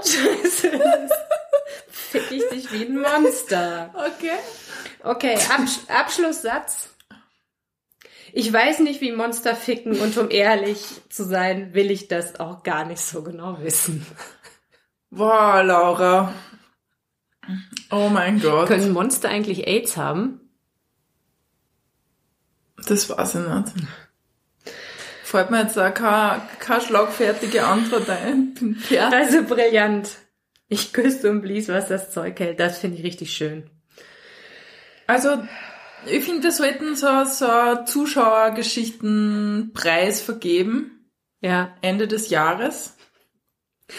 [0.05, 0.71] Scheiße.
[1.89, 3.95] Fick ich dich wie ein Monster.
[3.95, 4.39] Okay.
[5.03, 6.91] Okay, Absch Abschlusssatz.
[8.35, 12.63] Ich weiß nicht, wie Monster ficken und um ehrlich zu sein, will ich das auch
[12.63, 14.07] gar nicht so genau wissen.
[15.11, 16.33] Boah, Laura.
[17.93, 18.67] Oh mein Gott.
[18.67, 20.41] Können Monster eigentlich AIDS haben?
[22.87, 23.73] Das weiß ich nicht.
[25.25, 28.55] Fällt mir jetzt auch keine, keine schlagfertige Antwort ein.
[28.55, 29.15] Bin fertig.
[29.15, 30.11] Also brillant.
[30.69, 32.59] Ich küsste und blies, was das Zeug hält.
[32.59, 33.69] Das finde ich richtig schön.
[35.07, 35.47] Also,
[36.07, 41.11] ich finde, wir sollten so, so Zuschauergeschichtenpreis vergeben.
[41.41, 41.77] Ja.
[41.83, 42.97] Ende des Jahres.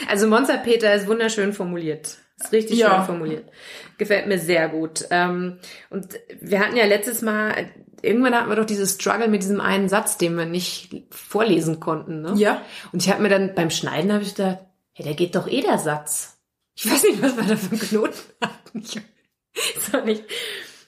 [0.08, 2.18] Also Monster Peter ist wunderschön formuliert.
[2.44, 2.96] Ist richtig Ja.
[2.98, 3.50] schön formuliert.
[3.98, 5.06] Gefällt mir sehr gut.
[5.12, 7.70] Ähm, und wir hatten ja letztes Mal,
[8.02, 12.22] irgendwann hatten wir doch dieses Struggle mit diesem einen Satz, den wir nicht vorlesen konnten.
[12.22, 12.34] Ne?
[12.36, 12.62] Ja.
[12.92, 14.60] Und ich habe mir dann beim Schneiden habe ich gedacht,
[14.94, 16.42] hey, der geht doch eh der Satz.
[16.76, 18.80] Ich weiß nicht, was wir da für einen Knoten hatten.
[19.78, 20.24] Ist doch nicht.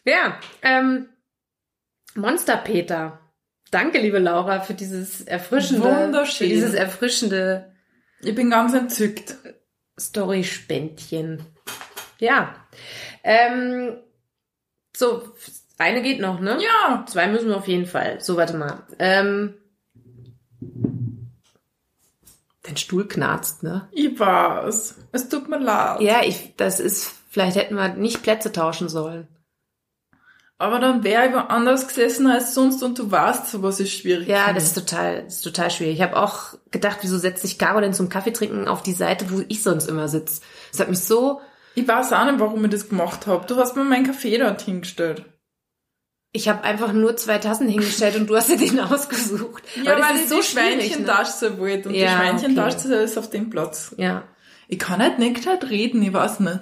[0.03, 1.07] Ja, ähm,
[2.15, 3.19] Monster Peter.
[3.71, 6.47] Danke, liebe Laura, für dieses erfrischende, Wunderschön.
[6.47, 7.73] für dieses erfrischende
[8.21, 9.35] Ich bin ganz entzückt.
[9.99, 11.43] Story-Spendchen.
[12.19, 12.55] Ja.
[13.23, 13.97] Ähm,
[14.95, 15.23] so,
[15.77, 16.57] eine geht noch, ne?
[16.61, 17.05] Ja.
[17.07, 18.21] Zwei müssen wir auf jeden Fall.
[18.21, 18.83] So, warte mal.
[18.99, 19.55] Ähm,
[22.63, 23.87] dein Stuhl knarzt, ne?
[23.91, 24.95] Ich weiß.
[25.11, 26.01] Es tut mir leid.
[26.01, 29.27] Ja, ich, das ist, vielleicht hätten wir nicht Plätze tauschen sollen.
[30.57, 34.27] Aber dann wäre ich woanders gesessen als sonst und du weißt, sowas ist schwierig.
[34.29, 35.95] Ja, das ist total, das ist total schwierig.
[35.95, 39.29] Ich habe auch gedacht, wieso setzt sich Caro denn zum Kaffee trinken auf die Seite,
[39.31, 40.41] wo ich sonst immer sitze?
[40.71, 41.41] Das hat mich so,
[41.75, 43.45] Ich weiß auch nicht, warum ich das gemacht habe.
[43.47, 45.25] Du hast mir meinen Kaffee dort hingestellt.
[46.31, 49.63] ich habe einfach nur zwei Tassen hingestellt und du hast dir den ausgesucht.
[49.83, 50.43] Ja, Aber das weil ist ich so die ne?
[50.79, 53.03] Schweinchentasche wollte und Ja, die Schweinchentasche okay.
[53.03, 53.93] ist auf dem Platz.
[53.97, 54.23] Ja.
[54.69, 56.59] Ich kann halt nicht gescheit reden, ich weiß nicht.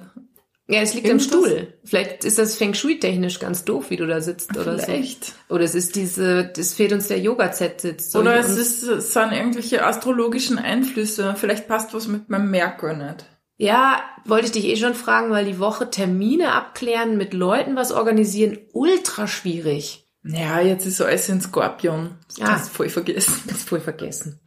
[0.67, 1.73] Ja, es liegt am Irgendwas- Stuhl.
[1.83, 5.25] Vielleicht ist das Feng Shui-technisch ganz doof, wie du da sitzt oder Vielleicht.
[5.25, 5.31] so.
[5.49, 8.15] Oder es ist diese, es fehlt uns der Yoga-Z-Sitz.
[8.15, 11.35] Oder Und- es ist, es sind irgendwelche astrologischen Einflüsse.
[11.37, 13.25] Vielleicht passt was mit meinem Merkur nicht.
[13.57, 17.91] Ja, wollte ich dich eh schon fragen, weil die Woche Termine abklären, mit Leuten was
[17.91, 20.07] organisieren, ultra schwierig.
[20.23, 22.11] Ja, jetzt ist alles in Skorpion.
[22.29, 22.45] Das Ja.
[22.45, 23.33] kannst du voll vergessen.
[23.47, 24.39] Das ist voll vergessen.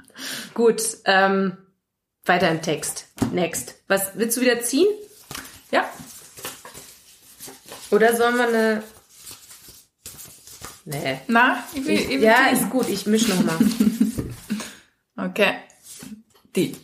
[0.55, 1.59] Gut, ähm,
[2.25, 3.07] weiter im Text.
[3.33, 3.75] Next.
[3.87, 4.87] Was, willst du wieder ziehen?
[5.71, 5.89] Ja.
[7.91, 8.83] Oder sollen wir eine...
[10.85, 11.21] Nee.
[11.27, 13.57] Na, ich will, ich will Ja, ist gut, ich misch noch mal.
[15.19, 15.55] Okay.
[16.55, 16.77] Die.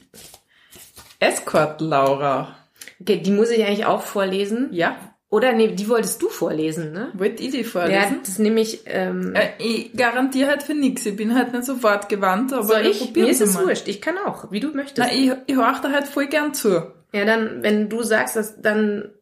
[1.20, 2.56] Escort Laura.
[3.00, 4.70] Okay, die muss ich eigentlich auch vorlesen.
[4.72, 4.96] Ja.
[5.28, 7.10] Oder nee, die wolltest du vorlesen, ne?
[7.14, 8.20] Wollt ich die Ja, vorlesen?
[8.24, 8.80] das nehme ich.
[8.86, 11.04] Ähm, Äh, ich garantiere halt für nix.
[11.04, 13.14] Ich bin halt nicht so wortgewandt, aber soll ich?
[13.14, 13.66] Mir ist es mal.
[13.66, 13.86] wurscht.
[13.86, 14.98] Ich kann auch, wie du möchtest.
[14.98, 16.90] Na, ich, ich horch da halt voll gern zu.
[17.12, 19.12] Ja, dann, wenn du sagst, dass dann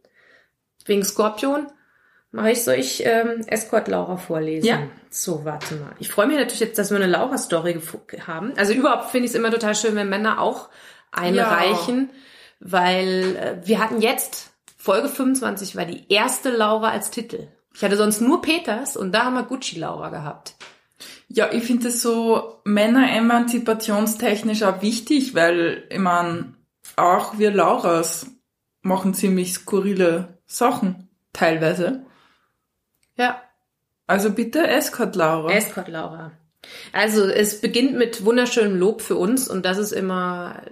[0.86, 1.66] wegen Skorpion
[2.32, 4.66] mache ich, soll ich ähm, Escort Laura vorlesen?
[4.66, 4.82] Ja.
[5.10, 5.92] So, warte mal.
[5.98, 7.80] Ich freue mich natürlich jetzt, dass wir eine Laura-Story
[8.26, 8.52] haben.
[8.56, 10.68] Also überhaupt finde ich es immer total schön, wenn Männer auch
[11.10, 12.10] einreichen,
[12.60, 17.48] weil äh, wir hatten jetzt Folge 25 war die erste Laura als Titel.
[17.74, 20.54] Ich hatte sonst nur Peters und da haben wir Gucci Laura gehabt.
[21.28, 26.56] Ja, ich finde es so männer-emanzipationstechnisch auch wichtig, weil, ich mein,
[26.96, 28.26] auch wir Lauras
[28.82, 32.04] machen ziemlich skurrile Sachen, teilweise.
[33.16, 33.40] Ja,
[34.06, 35.50] Also bitte Escort Laura.
[35.52, 36.32] Escort Laura.
[36.92, 40.62] Also es beginnt mit wunderschönem Lob für uns und das ist immer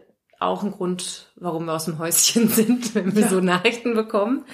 [0.40, 3.28] auch ein Grund, warum wir aus dem Häuschen sind, wenn wir Ja.
[3.28, 4.44] so Nachrichten bekommen.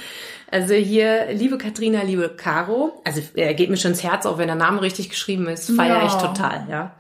[0.51, 4.47] Also hier, liebe Katrina, liebe Caro, also er geht mir schon ins Herz, auch wenn
[4.47, 6.07] der Name richtig geschrieben ist, feiere Ja.
[6.07, 6.97] ich total, ja.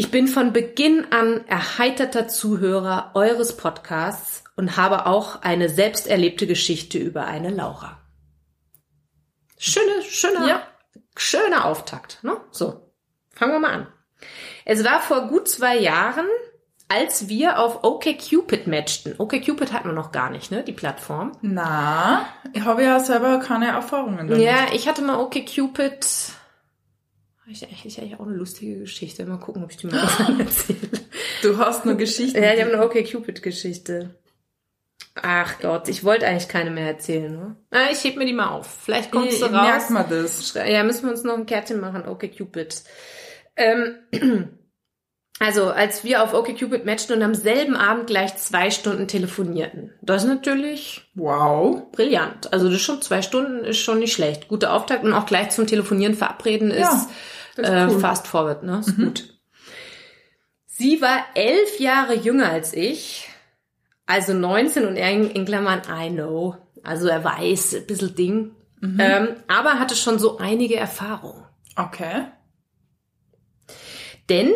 [0.00, 6.46] Ich bin von Beginn an erheiterter Zuhörer eures Podcasts und habe auch eine selbst erlebte
[6.46, 7.98] Geschichte über eine Laura.
[9.58, 10.62] Schöne, schöner, Ja.
[11.16, 12.36] schöner Auftakt, ne?
[12.52, 12.92] So.
[13.34, 13.86] Fangen wir mal an.
[14.64, 16.28] Es war vor gut zwei Jahren,
[16.86, 19.16] als wir auf OkCupid matchten.
[19.18, 20.62] OkCupid hatten wir noch gar nicht, ne?
[20.62, 21.32] Die Plattform.
[21.42, 24.38] Na, ich habe ja selber keine Erfahrungen damit.
[24.38, 26.06] Ja, ich hatte mal OkCupid.
[27.50, 29.24] Ich eigentlich eigentlich auch eine lustige Geschichte.
[29.24, 29.96] Mal gucken, ob ich die mal
[30.38, 30.78] erzähle.
[31.42, 32.42] Du hast nur Geschichten.
[32.42, 34.10] Ja, ich habe eine OkCupid-Geschichte.
[35.20, 37.32] Ach Gott, ich wollte eigentlich keine mehr erzählen.
[37.34, 37.56] Ne?
[37.70, 38.66] Ah, ich heb mir die mal auf.
[38.84, 39.50] Vielleicht kommt ich, ich raus.
[39.50, 40.54] merk mal das.
[40.54, 42.82] Ja, müssen wir uns noch ein Kärtchen machen, OkCupid.
[43.56, 43.96] Ähm,
[45.40, 49.92] also, als wir auf OkCupid matchten und am selben Abend gleich zwei Stunden telefonierten.
[50.02, 51.90] Das ist natürlich Wow.
[51.92, 52.52] brillant.
[52.52, 54.46] Also, das ist schon zwei Stunden ist schon nicht schlecht.
[54.48, 57.08] Guter Auftakt und auch gleich zum Telefonieren verabreden ist, Ja,
[57.58, 57.96] äh, cool.
[57.96, 58.00] Mhm.
[58.00, 58.80] fast forward, ne?
[58.80, 59.34] Ist gut.
[60.66, 63.28] Sie war elf Jahre jünger als ich,
[64.06, 66.56] also 19 und er in, in Klammern I know.
[66.84, 68.54] Also er weiß, ein bisschen Ding.
[68.80, 69.00] Mhm.
[69.00, 71.44] Ähm, aber hatte schon so einige Erfahrungen.
[71.76, 72.26] Okay.
[74.28, 74.52] Denn,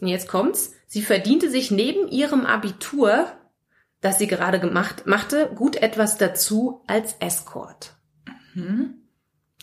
[0.00, 3.26] und jetzt kommt's, sie verdiente sich neben ihrem Abitur,
[4.00, 7.94] das sie gerade gemacht, machte, gut etwas dazu als Escort.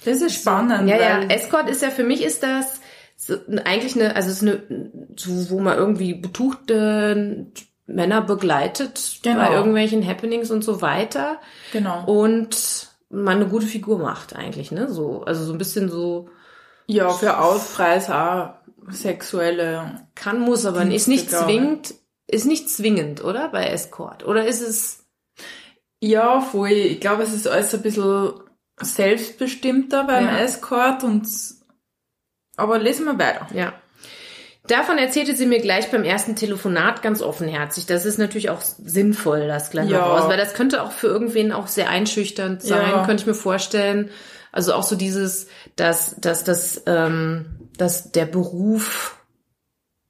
[0.06, 0.88] Das ist spannend.
[0.88, 2.80] Ja, ja, Escort ist ja für mich ist das
[3.18, 4.62] so, eigentlich eine, also es ist eine,
[5.16, 7.48] so, wo man irgendwie betuchte
[7.88, 9.40] Männer begleitet Genau.
[9.40, 11.40] bei irgendwelchen Happenings und so weiter
[11.72, 12.06] Genau.
[12.06, 14.90] und man eine gute Figur macht eigentlich, ne?
[14.92, 16.30] So, also so ein bisschen so
[16.88, 18.56] Ja, für Aufpreis auch
[18.90, 20.08] sexuelle.
[20.16, 21.94] kann, muss, aber ist nicht zwingend,
[22.28, 23.50] ist nicht zwingend, oder?
[23.50, 24.26] Bei Escort.
[24.26, 25.06] Oder ist es,
[26.02, 26.70] Ja, voll.
[26.72, 28.34] Ich glaube, es ist alles ein bisschen
[28.82, 30.40] selbstbestimmter beim Ja.
[30.40, 31.28] Escort und
[32.58, 33.48] aber lesen wir weiter.
[33.54, 33.74] ja.
[34.68, 37.86] Davon erzählte sie mir gleich beim ersten Telefonat ganz offenherzig.
[37.86, 40.04] Das ist natürlich auch sinnvoll, das gleich Ja.
[40.04, 43.06] raus, weil das könnte auch für irgendwen auch sehr einschüchternd sein, Ja.
[43.06, 44.10] könnte ich mir vorstellen.
[44.52, 49.18] Also auch so dieses, dass, dass, dass, ähm, dass der Beruf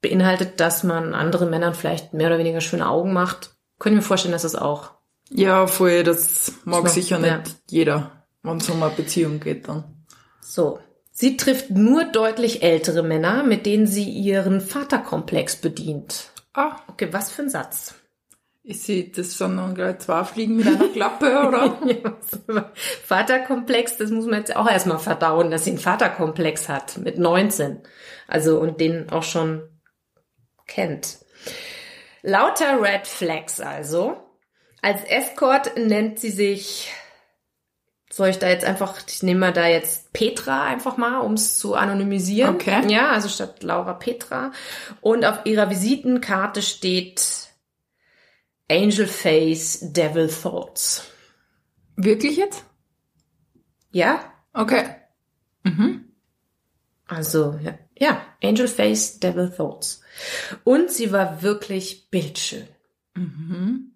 [0.00, 3.50] beinhaltet, dass man anderen Männern vielleicht mehr oder weniger schöne Augen macht.
[3.78, 4.92] Könnte ich mir vorstellen, dass das auch
[5.28, 6.02] Ja, voll.
[6.02, 8.15] Das mag Das sicher macht- nicht jeder,
[8.46, 9.84] wenn es um eine Beziehung geht dann.
[10.40, 10.78] So.
[11.12, 16.30] Sie trifft nur deutlich ältere Männer, mit denen sie ihren Vaterkomplex bedient.
[16.52, 17.94] Ah, Okay, was für ein Satz.
[18.62, 21.78] ich sehe, das sind dann gleich zwei Fliegen mit einer Klappe, oder?
[21.86, 22.70] Ja,
[23.04, 27.80] Vaterkomplex, das muss man jetzt auch erstmal verdauen, dass sie einen Vaterkomplex hat mit 19.
[28.28, 29.62] Also und den auch schon
[30.66, 31.18] kennt.
[32.22, 34.16] Lauter Red Flags also.
[34.82, 36.90] Als Escort nennt sie sich,
[38.16, 41.58] soll ich da jetzt einfach, ich nehme mal da jetzt Petra einfach mal, um es
[41.58, 42.54] zu anonymisieren.
[42.54, 42.90] Okay.
[42.90, 44.52] Ja, also statt Laura Petra.
[45.00, 47.48] Und auf ihrer Visitenkarte steht
[48.70, 51.04] Angel Face, Devil Thoughts.
[51.96, 52.64] Wirklich jetzt?
[53.92, 54.20] Ja,
[54.52, 54.86] Okay.
[55.64, 56.12] Mhm.
[57.06, 60.00] also ja, ja, Angel Face, Devil Thoughts.
[60.64, 62.66] Und sie war wirklich bildschön.
[63.14, 63.92] Mhm.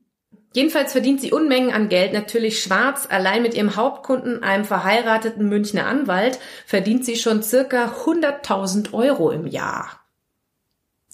[0.52, 3.06] Jedenfalls verdient sie Unmengen an Geld, natürlich schwarz.
[3.08, 9.46] Allein mit ihrem Hauptkunden, einem verheirateten Münchner Anwalt, verdient sie schon circa 100.000 Euro im
[9.46, 10.00] Jahr.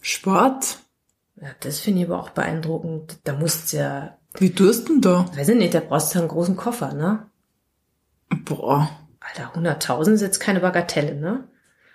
[0.01, 0.79] Sport?
[1.40, 3.18] Ja, das finde ich aber auch beeindruckend.
[3.25, 5.27] Da musst du ja, Wie tust denn da?
[5.35, 7.27] weiß ich nicht, da brauchst du einen großen Koffer, ne?
[8.44, 8.88] Boah.
[9.20, 11.49] Alter, 100.000 ist jetzt keine Bagatelle, ne?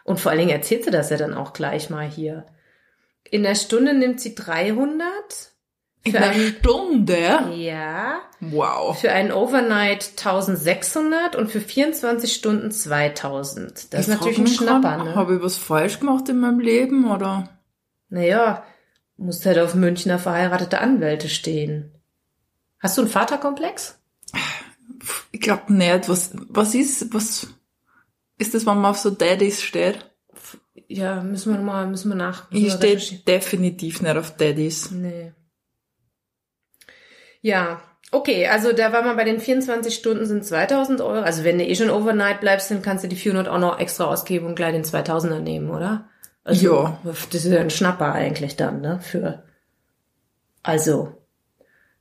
[0.04, 2.46] Und vor allen Dingen erzählt sie das ja dann auch gleich mal hier.
[3.24, 5.51] In der Stunde nimmt sie 300.
[6.04, 7.52] In Für einer Stunde?
[7.56, 8.22] ja.
[8.40, 9.00] Wow.
[9.00, 13.94] Für einen Overnight 1600 und für 24 Stunden 2000.
[13.94, 15.14] Das ist natürlich ein Schnapper, ne?
[15.14, 17.50] Habe ich was falsch gemacht in meinem Leben, oder?
[18.10, 18.64] Naja,
[19.18, 21.92] musst halt auf Münchner verheiratete Anwälte stehen.
[22.80, 24.00] Hast du einen Vaterkomplex?
[25.32, 26.10] Ich glaube nicht.
[26.10, 27.48] Was, was ist, was
[28.40, 30.10] ist das, wenn man auf so Daddys steht?
[30.88, 32.50] Ja, müssen wir mal, müssen wir nach.
[32.50, 34.90] müssen Ich stehe definitiv nicht auf Daddys.
[34.90, 35.34] Nee.
[37.42, 41.22] Ja, okay, also da war man bei den 24 Stunden sind 2000 Euro.
[41.24, 44.06] Also wenn du eh schon overnight bleibst, dann kannst du die 400 auch noch extra
[44.06, 46.08] ausgeben und gleich den 2000er nehmen, oder?
[46.44, 47.00] Also, Ja.
[47.04, 49.00] Das ist ja ein Schnapper eigentlich dann, ne?
[49.02, 49.44] Für,
[50.64, 51.16] also,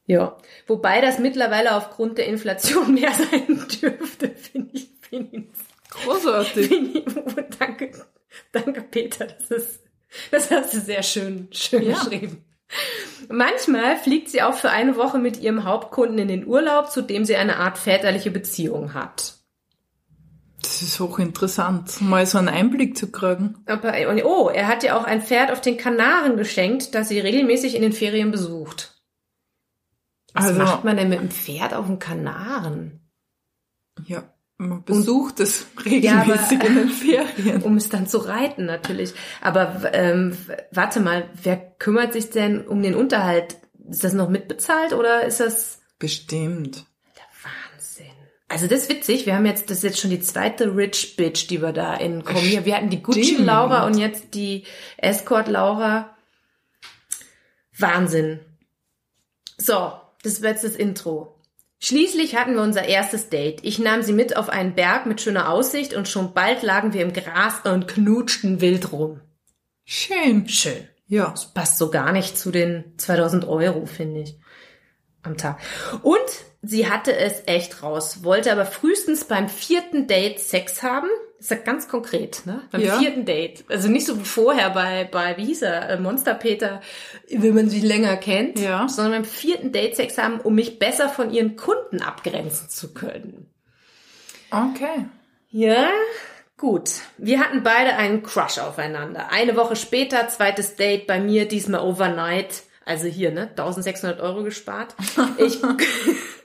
[0.06, 0.36] ja.
[0.66, 5.44] Wobei das mittlerweile aufgrund der Inflation mehr sein dürfte, finde ich, finde ich,
[5.90, 6.68] Großartig.
[6.68, 7.90] finde ich, oh, danke.
[8.52, 9.26] Danke, Peter.
[9.26, 9.80] Das ist,
[10.30, 11.94] das hast du sehr schön, schön Ja.
[11.98, 12.44] geschrieben.
[13.28, 17.24] Manchmal fliegt sie auch für eine Woche mit ihrem Hauptkunden in den Urlaub, zu dem
[17.24, 19.36] sie eine Art väterliche Beziehung hat.
[20.62, 23.56] Das ist hochinteressant, mal so einen Einblick zu kriegen.
[23.66, 27.74] Aber, oh, er hat ihr auch ein Pferd auf den Kanaren geschenkt, das sie regelmäßig
[27.74, 29.00] in den Ferien besucht.
[30.34, 33.10] Was Also- macht man denn mit einem Pferd auf den Kanaren?
[34.06, 34.22] Ja,
[34.60, 37.62] man besucht es regelmäßig aber- in den Ferien.
[37.62, 39.14] Um es dann zu reiten, natürlich.
[39.40, 40.36] Aber ähm,
[40.70, 43.56] warte mal, wer kümmert sich denn um den Unterhalt?
[43.88, 46.84] Ist das noch mitbezahlt oder ist das Bestimmt.
[47.42, 48.06] Wahnsinn?
[48.48, 49.26] Also das ist witzig.
[49.26, 52.24] Wir haben jetzt, das ist jetzt schon die zweite Rich Bitch, die wir da in
[52.24, 52.64] Komier.
[52.64, 53.36] Wir hatten die Gucci.
[53.38, 54.64] Laura und jetzt die
[54.98, 56.16] Escort Laura.
[57.78, 58.40] Wahnsinn.
[59.56, 59.92] So,
[60.22, 61.39] das wird jetzt das Intro.
[61.82, 63.60] Schließlich hatten wir unser erstes Date.
[63.62, 67.00] Ich nahm sie mit auf einen Berg mit schöner Aussicht und schon bald lagen wir
[67.00, 69.20] im Gras und knutschten wild rum.
[69.86, 70.46] Schön.
[70.46, 70.86] Schön.
[71.06, 71.34] Ja.
[71.54, 74.38] Passt so gar nicht zu den 2000 Euro, finde ich,
[75.22, 75.58] am Tag.
[76.02, 76.20] Und
[76.62, 81.08] sie hatte es echt raus, wollte aber frühestens beim vierten Date Sex haben.
[81.38, 82.60] Ist ja ganz konkret, ne?
[82.70, 82.98] Beim Ja.
[82.98, 83.64] vierten Date.
[83.70, 86.82] Also nicht so wie vorher bei, bei wie hieß er, äh, Monster Peter,
[87.30, 88.86] wenn man sie länger kennt, Ja.
[88.88, 93.46] sondern beim vierten Date Sex haben, um mich besser von ihren Kunden abgrenzen zu können.
[94.50, 95.06] Okay.
[95.50, 95.88] Ja,
[96.58, 96.90] gut.
[97.16, 99.30] Wir hatten beide einen Crush aufeinander.
[99.32, 102.64] Eine Woche später, zweites Date bei mir, diesmal overnight.
[102.84, 103.48] Also hier, ne?
[103.48, 104.94] 1600 Euro gespart.
[105.38, 105.58] Ich,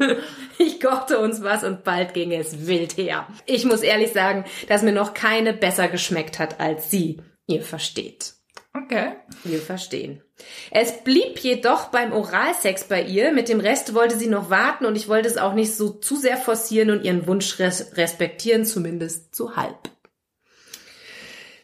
[0.58, 3.26] ich kochte uns was und bald ging es wild her.
[3.46, 7.20] Ich muss ehrlich sagen, dass mir noch keine besser geschmeckt hat als sie.
[7.46, 8.34] Ihr versteht.
[8.72, 9.14] Okay.
[9.42, 10.22] Wir verstehen.
[10.70, 13.32] Es blieb jedoch beim Oralsex bei ihr.
[13.32, 16.16] Mit dem Rest wollte sie noch warten und ich wollte es auch nicht so zu
[16.16, 19.90] sehr forcieren und ihren Wunsch res respektieren, zumindest zu halb.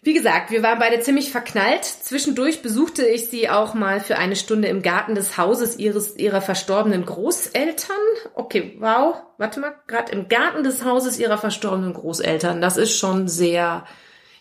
[0.06, 1.84] Wie gesagt, wir waren beide ziemlich verknallt.
[1.84, 6.40] Zwischendurch besuchte ich sie auch mal für eine Stunde im Garten des Hauses ihres, ihrer
[6.40, 7.96] verstorbenen Großeltern.
[8.34, 9.16] Okay, wow.
[9.36, 12.60] Warte mal, gerade im Garten des Hauses ihrer verstorbenen Großeltern.
[12.60, 13.84] Das ist schon sehr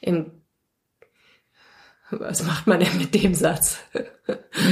[0.01, 0.31] im
[2.11, 3.79] was macht man denn mit dem Satz?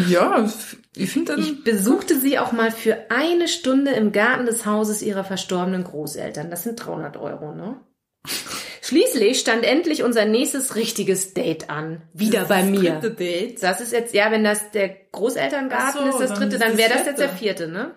[0.08, 0.47] Ja,
[0.95, 1.34] ich finde.
[1.39, 6.51] Ich besuchte sie auch mal für eine Stunde im Garten des Hauses ihrer verstorbenen Großeltern.
[6.51, 7.79] Das sind 300 Euro, ne?
[8.86, 12.02] Schließlich stand endlich unser nächstes richtiges Date an.
[12.12, 13.00] Wieder bei mir.
[13.00, 13.63] Dritte Date.
[13.63, 16.78] Das ist jetzt, ja, wenn das der Großelterngarten so, ist, das dann dritte, dann das
[16.78, 17.63] wäre das jetzt der vierte.
[17.63, 17.96] vierte, ne?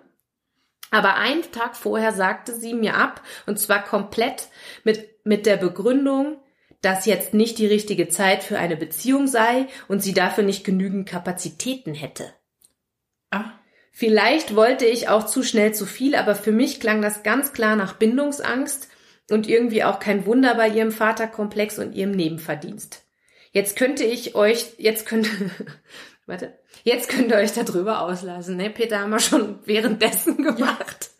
[0.92, 4.46] Aber einen Tag vorher sagte sie mir ab, und zwar komplett
[4.84, 6.38] mit, mit der Begründung,
[6.82, 11.08] dass jetzt nicht die richtige Zeit für eine Beziehung sei und sie dafür nicht genügend
[11.08, 12.32] Kapazitäten hätte.
[13.32, 13.50] Ah,
[13.90, 17.76] Vielleicht wollte ich auch zu schnell zu viel, aber für mich klang das ganz klar
[17.76, 18.88] nach Bindungsangst
[19.30, 23.04] und irgendwie auch kein Wunder bei ihrem Vaterkomplex und ihrem Nebenverdienst.
[23.52, 25.30] Jetzt könnte ich euch, jetzt könnte,
[26.26, 28.70] warte, jetzt könnt ihr euch darüber auslassen, ne?
[28.70, 31.10] Peter haben wir schon währenddessen gemacht.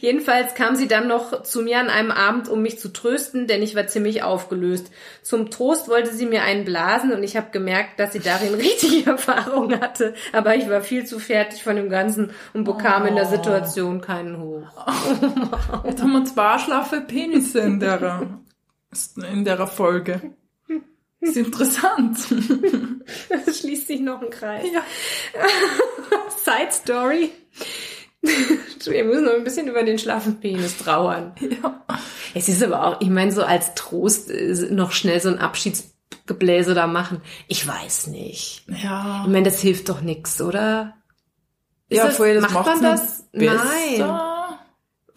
[0.00, 3.62] Jedenfalls kam sie dann noch zu mir an einem Abend, um mich zu trösten, denn
[3.62, 4.90] ich war ziemlich aufgelöst.
[5.22, 9.10] Zum Trost wollte sie mir einen blasen und ich habe gemerkt, dass sie darin richtige
[9.10, 13.26] Erfahrung hatte, aber ich war viel zu fertig von dem Ganzen und bekam in der
[13.26, 14.66] Situation keinen Hoch.
[15.84, 18.28] jetzt haben wir zwei schlaffe Penisse in der,
[19.32, 20.34] in der Folge.
[21.20, 22.18] ist interessant.
[23.46, 24.66] Es schließt sich noch ein Kreis.
[24.70, 24.82] ja.
[26.44, 27.30] Side Story.
[28.84, 31.34] Wir müssen noch ein bisschen über den schlaffen Penis trauern.
[31.40, 31.84] ja.
[32.34, 36.74] Es ist aber auch, ich meine, so als Trost äh, noch schnell so ein Abschiedsgebläse
[36.74, 37.20] da machen.
[37.48, 38.64] Ich weiß nicht.
[38.82, 39.22] Ja.
[39.24, 40.94] Ich meine, das hilft doch nix, oder?
[41.88, 43.24] Ist ja, das, vorher, das macht man das?
[43.32, 43.64] Besser.
[43.98, 44.58] Nein.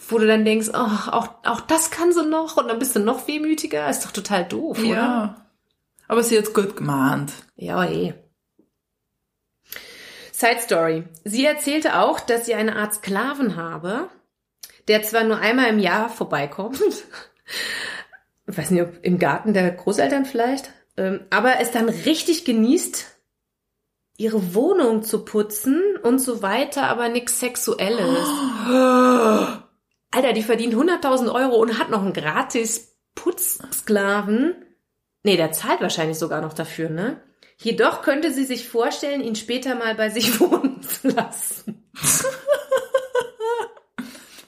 [0.08, 3.00] Wo du dann denkst, oh, auch, auch das kann sie noch und dann bist du
[3.00, 3.90] noch wehmütiger.
[3.90, 4.88] Ist doch total doof, oder?
[4.88, 5.46] Ja.
[6.08, 7.32] Aber sie hat's gut gemahnt.
[7.56, 8.14] Ja, eh.
[10.42, 11.04] Side Story.
[11.24, 14.10] Sie erzählte auch, dass sie eine Art Sklaven habe,
[14.88, 16.82] der zwar nur einmal im Jahr vorbeikommt,
[18.48, 23.06] ich weiß nicht, ob im Garten der Großeltern vielleicht, ähm, aber es dann richtig genießt,
[24.18, 28.28] ihre Wohnung zu putzen und so weiter, aber nix Sexuelles.
[30.14, 34.56] Alter, die verdient 100.000 Euro und hat noch einen gratis Putzsklaven.
[35.24, 37.22] Nee, der zahlt wahrscheinlich sogar noch dafür, ne?
[37.62, 41.88] Jedoch könnte sie sich vorstellen, ihn später mal bei sich wohnen zu lassen.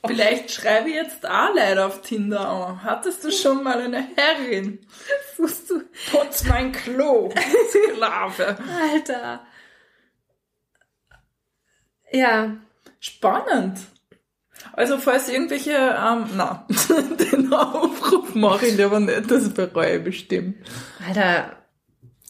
[0.05, 2.84] Vielleicht schreibe ich jetzt auch Leute auf Tinder an.
[2.84, 4.80] Hattest du schon mal eine Herrin?
[5.38, 5.84] Suchst du?
[6.11, 7.32] Putz mein Klo.
[7.70, 8.57] Sklave.
[8.91, 9.45] Alter.
[12.11, 12.57] Ja.
[12.99, 13.80] Spannend.
[14.74, 16.68] Also falls irgendwelche, ähm, na,
[17.32, 20.57] den Aufruf mache ich aber nicht, das bereue ich bestimmt.
[21.07, 21.62] Alter,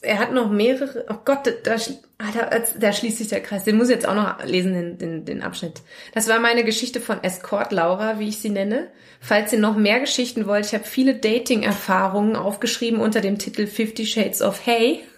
[0.03, 1.75] er hat noch mehrere, oh Gott, da,
[2.17, 3.63] Alter, da schließt sich der Kreis.
[3.63, 5.81] Den muss ich jetzt auch noch lesen, den, den, den Abschnitt.
[6.13, 8.91] Das war meine Geschichte von Escort Laura, wie ich sie nenne.
[9.21, 14.05] Falls ihr noch mehr Geschichten wollt, ich habe viele Dating-Erfahrungen aufgeschrieben unter dem Titel Fifty
[14.05, 15.03] Shades of Hey.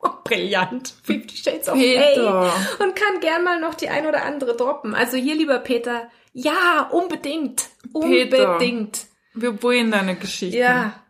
[0.00, 0.94] Oh, brillant.
[1.02, 2.00] Fifty Shades of Peter.
[2.00, 2.84] Hey.
[2.84, 4.94] Und kann gern mal noch die ein oder andere droppen.
[4.94, 7.64] Also hier, lieber Peter, ja, unbedingt.
[7.92, 8.52] Peter.
[8.52, 9.06] Unbedingt.
[9.34, 10.56] Wir wollen deine Geschichte.
[10.56, 11.02] Ja.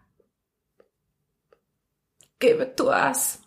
[2.41, 3.41] Give it to us.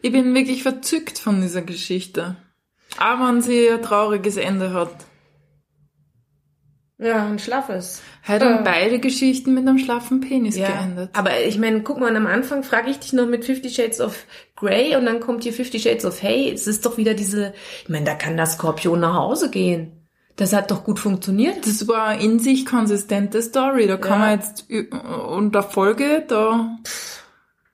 [0.00, 2.36] Ich bin wirklich verzückt von dieser Geschichte.
[2.98, 4.94] Auch wenn sie ein trauriges Ende hat.
[6.98, 8.00] Ja, ein schlaffes.
[8.22, 11.10] Hat dann beide Geschichten mit einem schlaffen Penis Ja, geendet.
[11.14, 14.24] aber ich meine, guck mal, am Anfang frage ich dich noch mit Fifty Shades of
[14.54, 16.52] Grey und dann kommt hier Fifty Shades of Hey.
[16.52, 20.06] Es ist doch wieder diese, ich meine, da kann der Skorpion nach Hause gehen.
[20.36, 21.66] Das hat doch gut funktioniert.
[21.66, 23.86] Das war eine in sich konsistente Story.
[23.88, 24.26] Da kann Ja.
[24.26, 24.88] man jetzt ü-
[25.28, 26.78] unter Folge, da,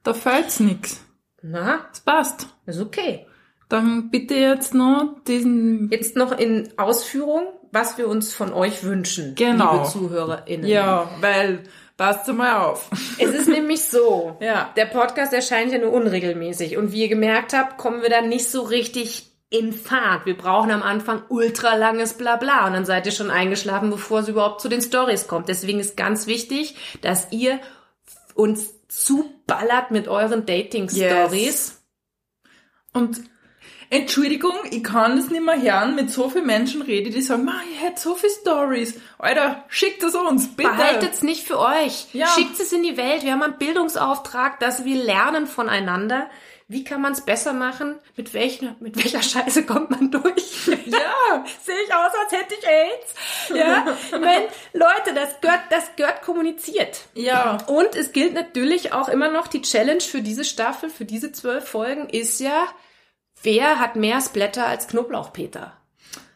[0.02, 1.00] da fehlt's nix.
[1.42, 2.46] Na, Das passt.
[2.66, 3.26] ist okay.
[3.68, 9.34] Dann bitte jetzt noch diesen, Jetzt noch in Ausführung, was wir uns von euch wünschen,
[9.34, 9.74] Genau.
[9.74, 10.66] liebe ZuhörerInnen.
[10.66, 11.64] ja, weil,
[11.98, 12.88] passt mal auf.
[13.18, 14.72] Es ist nämlich so, Ja.
[14.76, 18.48] der Podcast erscheint ja nur unregelmäßig und wie ihr gemerkt habt, kommen wir dann nicht
[18.50, 20.24] so richtig in Fahrt.
[20.26, 24.28] Wir brauchen am Anfang ultra langes Blabla und dann seid ihr schon eingeschlafen, bevor es
[24.28, 25.48] überhaupt zu den Stories kommt.
[25.48, 27.58] Deswegen ist ganz wichtig, dass ihr
[28.34, 31.32] uns zuballert mit euren Dating-Stories.
[31.32, 31.82] Yes.
[32.92, 33.20] Und
[33.90, 37.54] Entschuldigung, ich kann das nicht mehr hören, mit so vielen Menschen rede, die sagen, "Ma,
[37.72, 39.00] ich hätte so viele Stories.
[39.18, 40.68] Alter, schickt es uns, bitte.
[40.68, 42.08] Behaltet's nicht für euch.
[42.12, 42.26] Ja.
[42.26, 43.22] Schickt es in die Welt.
[43.24, 46.28] Wir haben einen Bildungsauftrag, dass wir lernen voneinander.
[46.70, 47.98] Wie kann man es besser machen?
[48.14, 50.66] Mit welcher, mit welcher Scheiße kommt man durch?
[50.66, 51.42] Ja.
[51.64, 53.14] Sehe ich aus, als hätte ich AIDS?
[53.54, 53.96] Ja?
[54.04, 57.06] Ich meine, Leute, das gehört, das gehört kommuniziert.
[57.14, 57.56] Ja.
[57.68, 61.66] Und es gilt natürlich auch immer noch die Challenge für diese Staffel, für diese zwölf
[61.66, 62.66] Folgen ist ja,
[63.42, 65.72] wer hat mehr Splatter als Knoblauchpeter?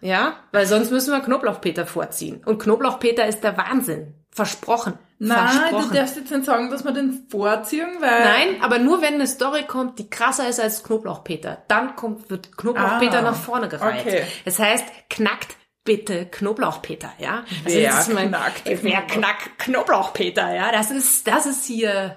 [0.00, 2.42] Ja, weil sonst müssen wir Knoblauchpeter vorziehen.
[2.46, 4.14] Und Knoblauchpeter ist der Wahnsinn.
[4.30, 4.98] Versprochen.
[5.24, 8.24] Nein, du darfst jetzt nicht sagen, dass wir den vorziehen, weil...
[8.24, 12.56] Nein, aber nur wenn eine Story kommt, die krasser ist als Knoblauchpeter, dann kommt, wird
[12.56, 14.04] Knoblauchpeter Ah, nach vorne gereiht.
[14.04, 14.24] okay.
[14.44, 17.44] Das heißt, knackt bitte Knoblauchpeter, ja?
[17.64, 20.72] Also Wer das ist mein- knackt Wer knackt Knoblauchpeter, ja?
[20.72, 22.16] Das ist, das ist hier,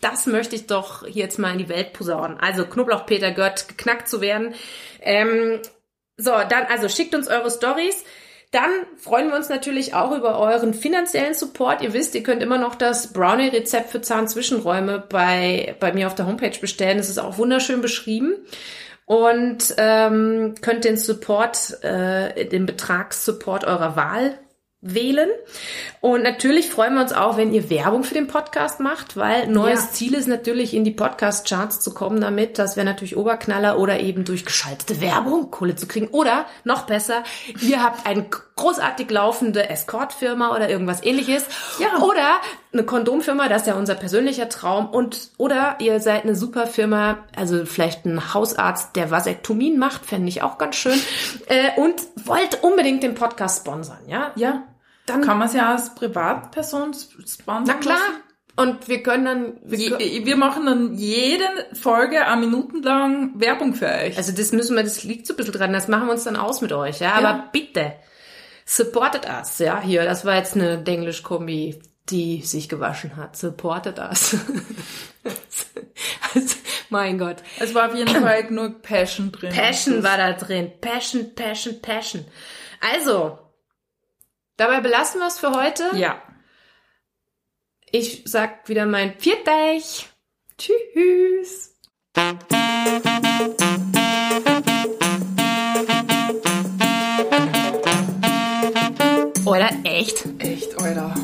[0.00, 2.38] das möchte ich doch hier jetzt mal in die Welt posaunen.
[2.40, 4.54] Also Knoblauchpeter gehört geknackt zu werden.
[5.00, 5.60] Ähm,
[6.16, 8.04] so, dann, also schickt uns eure Stories.
[8.52, 11.80] Dann freuen wir uns natürlich auch über euren finanziellen Support.
[11.80, 16.26] Ihr wisst, ihr könnt immer noch das Brownie-Rezept für Zahnzwischenräume bei, bei mir auf der
[16.26, 16.98] Homepage bestellen.
[16.98, 18.34] Das ist auch wunderschön beschrieben.
[19.06, 24.38] Und ähm, könnt den Support, äh, den Betragssupport eurer Wahl
[24.82, 25.30] wählen.
[26.00, 29.80] Und natürlich freuen wir uns auch, wenn ihr Werbung für den Podcast macht, weil neues
[29.84, 29.90] Ja.
[29.92, 32.58] Ziel ist natürlich, in die Podcast-Charts zu kommen damit.
[32.58, 36.08] Das wäre natürlich Oberknaller oder eben durch geschaltete Werbung Kohle zu kriegen.
[36.08, 37.22] Oder noch besser,
[37.60, 38.26] ihr habt eine
[38.56, 41.44] großartig laufende Escort-Firma oder irgendwas ähnliches.
[41.78, 42.00] Ja.
[42.02, 42.40] Oder
[42.72, 44.88] eine Kondomfirma, das ist ja unser persönlicher Traum.
[44.90, 50.28] Und oder ihr seid eine super Firma, also vielleicht ein Hausarzt, der Vasektomien macht, fände
[50.28, 51.00] ich auch ganz schön.
[51.46, 54.32] Äh, und wollt unbedingt den Podcast sponsern, ja?
[54.34, 54.64] Ja.
[55.06, 57.96] Dann Kann man es ja als Privatperson sponsern na klar.
[57.96, 58.22] lassen?
[58.54, 63.74] Und wir können dann, wir Je, wir machen dann jede Folge eine Minuten lang Werbung
[63.74, 64.16] für euch.
[64.18, 66.36] also das müssen wir, das liegt so ein bisschen dran, das machen wir uns dann
[66.36, 67.12] aus mit euch, ja.
[67.14, 67.48] Aber Ja.
[67.50, 67.94] bitte,
[68.66, 69.80] supportet us, ja.
[69.80, 71.80] Hier, das war jetzt eine Denglisch-Kombi,
[72.10, 73.36] die sich gewaschen hat.
[73.36, 74.36] Supportet us.
[76.34, 76.56] also,
[76.90, 77.36] mein Gott.
[77.58, 79.52] Es war auf jeden Fall genug Passion drin.
[79.52, 80.72] Passion war da drin.
[80.80, 82.24] Passion, Passion, Passion.
[82.94, 83.38] Also,
[84.56, 85.90] dabei belassen wir es für heute.
[85.94, 86.22] Ja.
[87.90, 90.08] Ich sag wieder mein Vierteich.
[90.56, 91.78] Tschüss.
[99.44, 100.24] Oder echt?
[100.38, 101.14] Echt, Alter.